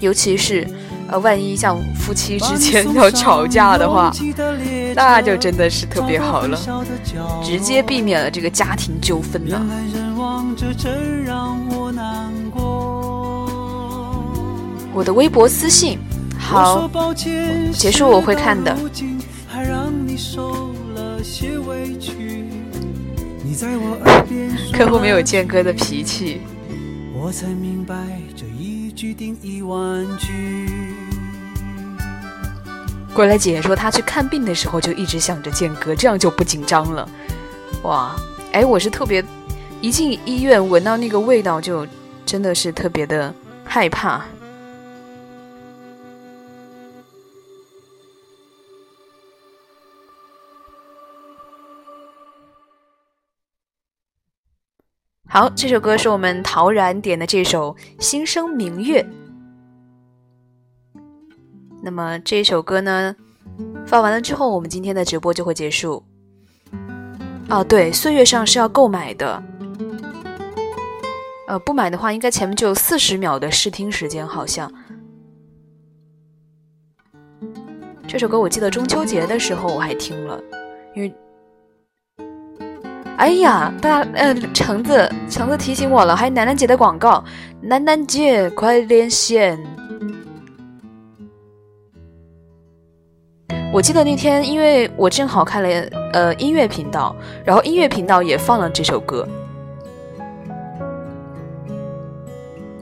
[0.00, 0.66] 尤其是
[1.08, 4.12] 呃万一像夫妻之间要吵架的话，
[4.96, 6.58] 那就真的是特别好了，
[7.40, 9.64] 直接避免了这个家庭纠纷呢。
[11.70, 13.48] 我难过。
[14.94, 15.98] 我的微博私信，
[16.38, 16.88] 好，
[17.72, 18.76] 结束我会看的。
[24.72, 26.42] 客户没有健哥的脾气。
[27.14, 27.94] 我才明白
[28.36, 30.94] 这一句定义万句
[33.14, 37.08] 过来姐姐说她去看病的时候就一直想着健哥，这样就不紧张了。
[37.82, 38.16] 哇，
[38.52, 39.24] 哎，我是特别
[39.82, 41.84] 一进医院闻到那个味道就
[42.24, 43.34] 真的是特别的
[43.64, 44.24] 害怕。
[55.28, 59.02] 好，这首歌是我们陶然点的这首《心生明月》。
[61.82, 63.16] 那么这首歌呢，
[63.84, 66.04] 放完了之后，我们今天的直播就会结束。
[67.52, 69.42] 哦，对，岁月上是要购买的。
[71.46, 74.72] 呃，不买的话，应该前面就有四十秒的试听时间，好像。
[78.08, 80.42] 这首歌我记得中秋节的时候我还听了，
[80.94, 81.14] 因为。
[83.18, 87.22] 哎呀，大家，呃，橙子，橙子提醒我了，还有楠楠姐的广告，
[87.60, 89.62] 楠楠姐快连线。
[93.72, 95.68] 我记得那天，因为我正好看了
[96.12, 99.26] 呃音乐频道，然后音乐频道也放了这首歌，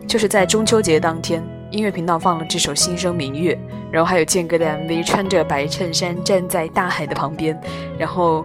[0.09, 1.41] 就是在中秋节当天，
[1.71, 3.55] 音乐频道放了这首《心生明月》，
[3.93, 7.57] 然后还有健哥的 MV，穿着白衬衫站在大海的旁边，
[7.97, 8.45] 然后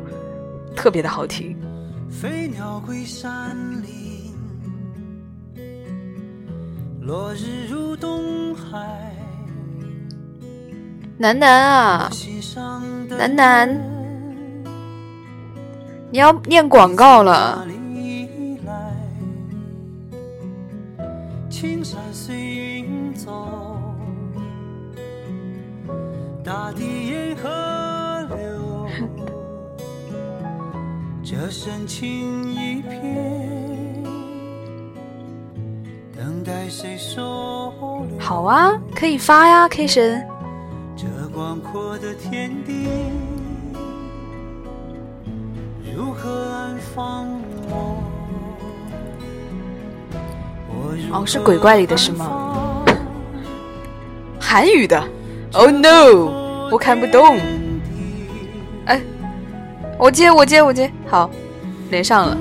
[0.75, 1.57] 特别的好听。
[2.11, 4.35] 飞鸟归山林，
[7.01, 9.24] 落日入东海。
[11.17, 12.11] 楠楠啊，
[13.07, 13.81] 楠楠，
[16.11, 17.65] 你要念广告了。
[21.49, 23.47] 青山随云走，
[26.43, 27.49] 大地沿河
[28.35, 28.85] 流。
[31.23, 34.03] 这深情一片，
[36.13, 37.71] 等待谁收
[38.09, 38.19] 留？
[38.19, 40.34] 好啊，可以发呀，K 神。
[41.35, 42.87] 这广阔的天地，
[45.93, 47.27] 如何安放
[47.67, 47.97] 我？
[51.11, 52.85] 哦，是鬼怪里的是吗？
[54.39, 54.97] 韩语的
[55.51, 57.37] ？Oh no，我看不懂。
[58.85, 59.01] 哎。
[59.97, 61.29] 我接，我接，我接，好，
[61.89, 62.37] 连上了。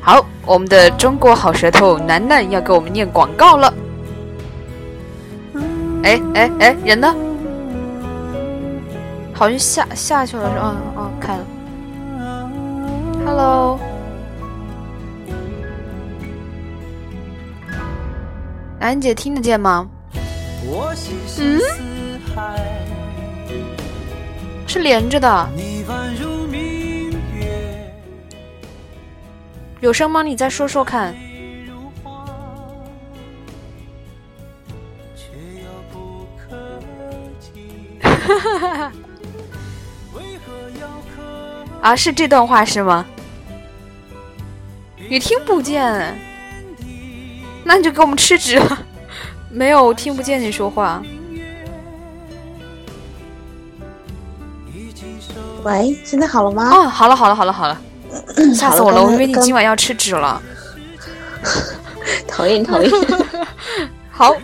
[0.00, 3.74] 好，我们的中国好舌头楠楠要给我们念广告了。
[6.02, 7.14] 哎哎哎，人呢？
[9.32, 10.74] 好像下下去了，是吧？
[10.96, 11.44] 哦，开了。
[13.24, 13.78] Hello，
[18.80, 19.88] 楠姐听得见吗？
[21.38, 21.60] 嗯。
[24.66, 25.48] 是连着的，
[29.80, 30.22] 有声吗？
[30.22, 31.14] 你再说说看。
[41.82, 43.04] 啊，是这段话是吗？
[45.10, 46.16] 你听不见，
[47.64, 48.60] 那你就给我们吃纸。
[49.50, 51.02] 没有，我听不见你说话。
[55.64, 56.70] 喂，现在好了吗？
[56.72, 57.78] 哦，好了，好了，好了，好了，
[58.54, 59.02] 吓死我了！
[59.02, 60.40] 我以为你今晚要吃纸了。
[62.26, 62.90] 讨厌，讨厌。
[64.10, 64.34] 好，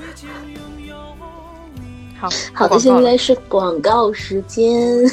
[2.21, 5.09] 好好的，现在是广告时间。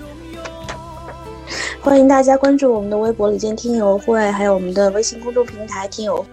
[1.80, 6.24] 欢迎大家关注我们的微博“李健听友会”，还有我们的微信公众平台“听友”。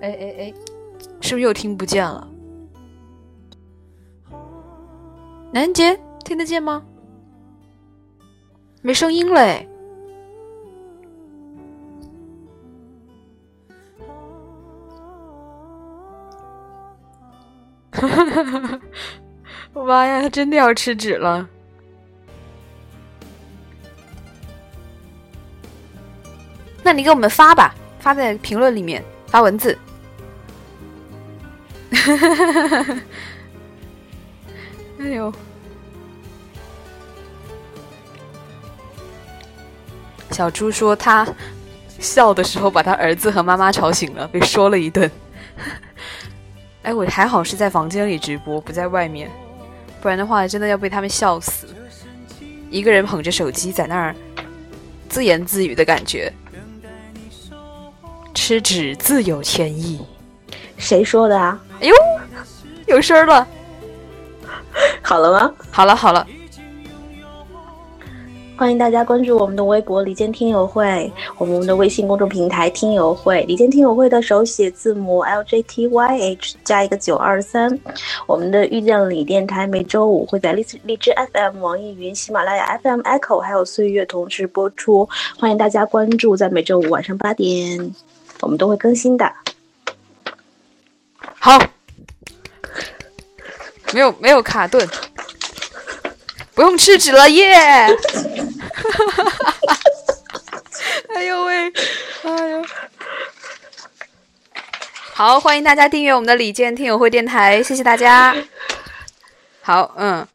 [0.00, 0.52] 哎哎哎，
[1.20, 2.26] 是不是又听不见了？
[5.52, 6.82] 南杰，听得见吗？
[8.82, 9.68] 没声音嘞！
[19.72, 21.48] 妈呀，他真的要吃纸了！
[26.82, 29.78] 那你给我们发吧，发在评论里面，发文字。
[34.98, 35.32] 哎呦！
[40.30, 41.26] 小猪说他
[41.98, 45.10] 笑的时候把他儿子和妈妈吵醒了，被说了一顿。
[46.82, 49.30] 哎，我还好是在房间里直播，不在外面，
[50.00, 51.66] 不然的话真的要被他们笑死。
[52.70, 54.14] 一个人捧着手机在那儿
[55.08, 56.32] 自言自语的感觉。
[58.32, 60.00] 吃纸自有天意，
[60.78, 61.60] 谁说的啊？
[61.80, 61.94] 哎呦，
[62.86, 63.46] 有声了。
[65.02, 65.52] 好了吗？
[65.70, 66.26] 好了好了。
[68.60, 73.42] 欢迎大家关注我们的微博“李健听友会”，我们的微信公众平台“听友会”。
[73.48, 77.80] 李健听友会的手写字母 L J T Y H 加一个九二三。
[78.26, 85.08] 我们的遇见李电台每周五会在荔枝荔枝 FM、网易云、喜马拉雅 FM、Echo 还有岁月同时播出。
[85.38, 87.94] 欢迎大家关注，在每周五晚上八点，
[88.42, 89.32] 我们都会更新的。
[91.38, 91.58] 好，
[93.94, 94.86] 没有没有卡顿。
[96.60, 97.54] 不用吃纸了耶！
[101.16, 101.72] 哎呦喂，
[102.22, 102.62] 哎呦！
[105.14, 108.36] 好，欢迎大家订阅我们的李健听友会电台，谢谢大家。
[109.62, 110.28] 好，嗯，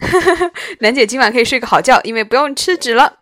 [0.80, 3.18] 兰姐今晚可以睡个好觉，因为不用吃纸了。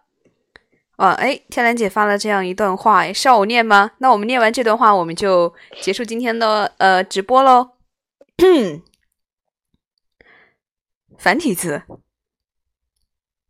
[0.99, 3.91] 哇，哎，天兰姐发了这样一段话，是要我念吗？
[3.99, 7.71] 那我们念完这段话，我们就结束今天的呃直播喽。
[11.19, 11.83] 繁体字，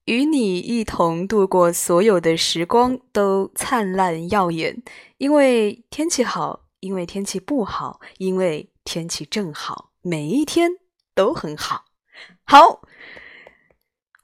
[0.04, 4.82] 与你一同度过所有的时光都灿烂耀眼，
[5.18, 10.70] 因为天气好，因为天气不好，因为天气正好，每一天
[11.14, 11.86] 都很好。
[12.44, 12.80] 好，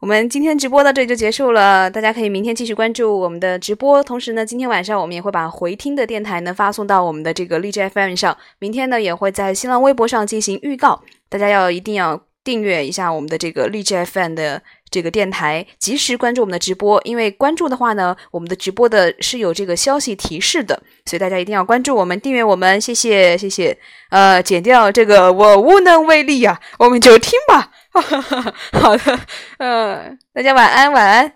[0.01, 4.02] 我们今天直播到这里就结束了，大家可以明天继续关注我们的直播。
[4.05, 12.24] 同时呢，今天晚上我们也会把回听的电台呢发送到我们的这个荔枝 FM 上，明天呢也会在新浪微博上进行预告，大家要一定要。
[12.44, 17.01] 订阅一下我们的这个荔枝 FM 的这个电台，及时关注我们的直播。
[17.05, 23.78] 因为关注的话呢，我们的直播的是有这个消息提示的，所以大家一定要关注我们，订阅我们，谢谢谢谢。
[24.10, 27.70] 呃，剪掉这个我无能为力呀，我们就听吧。
[27.93, 29.20] 好的，
[29.59, 31.35] 嗯，大家晚安晚安，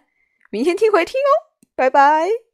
[0.50, 1.30] 明天听回听哦，
[1.76, 2.45] 拜拜。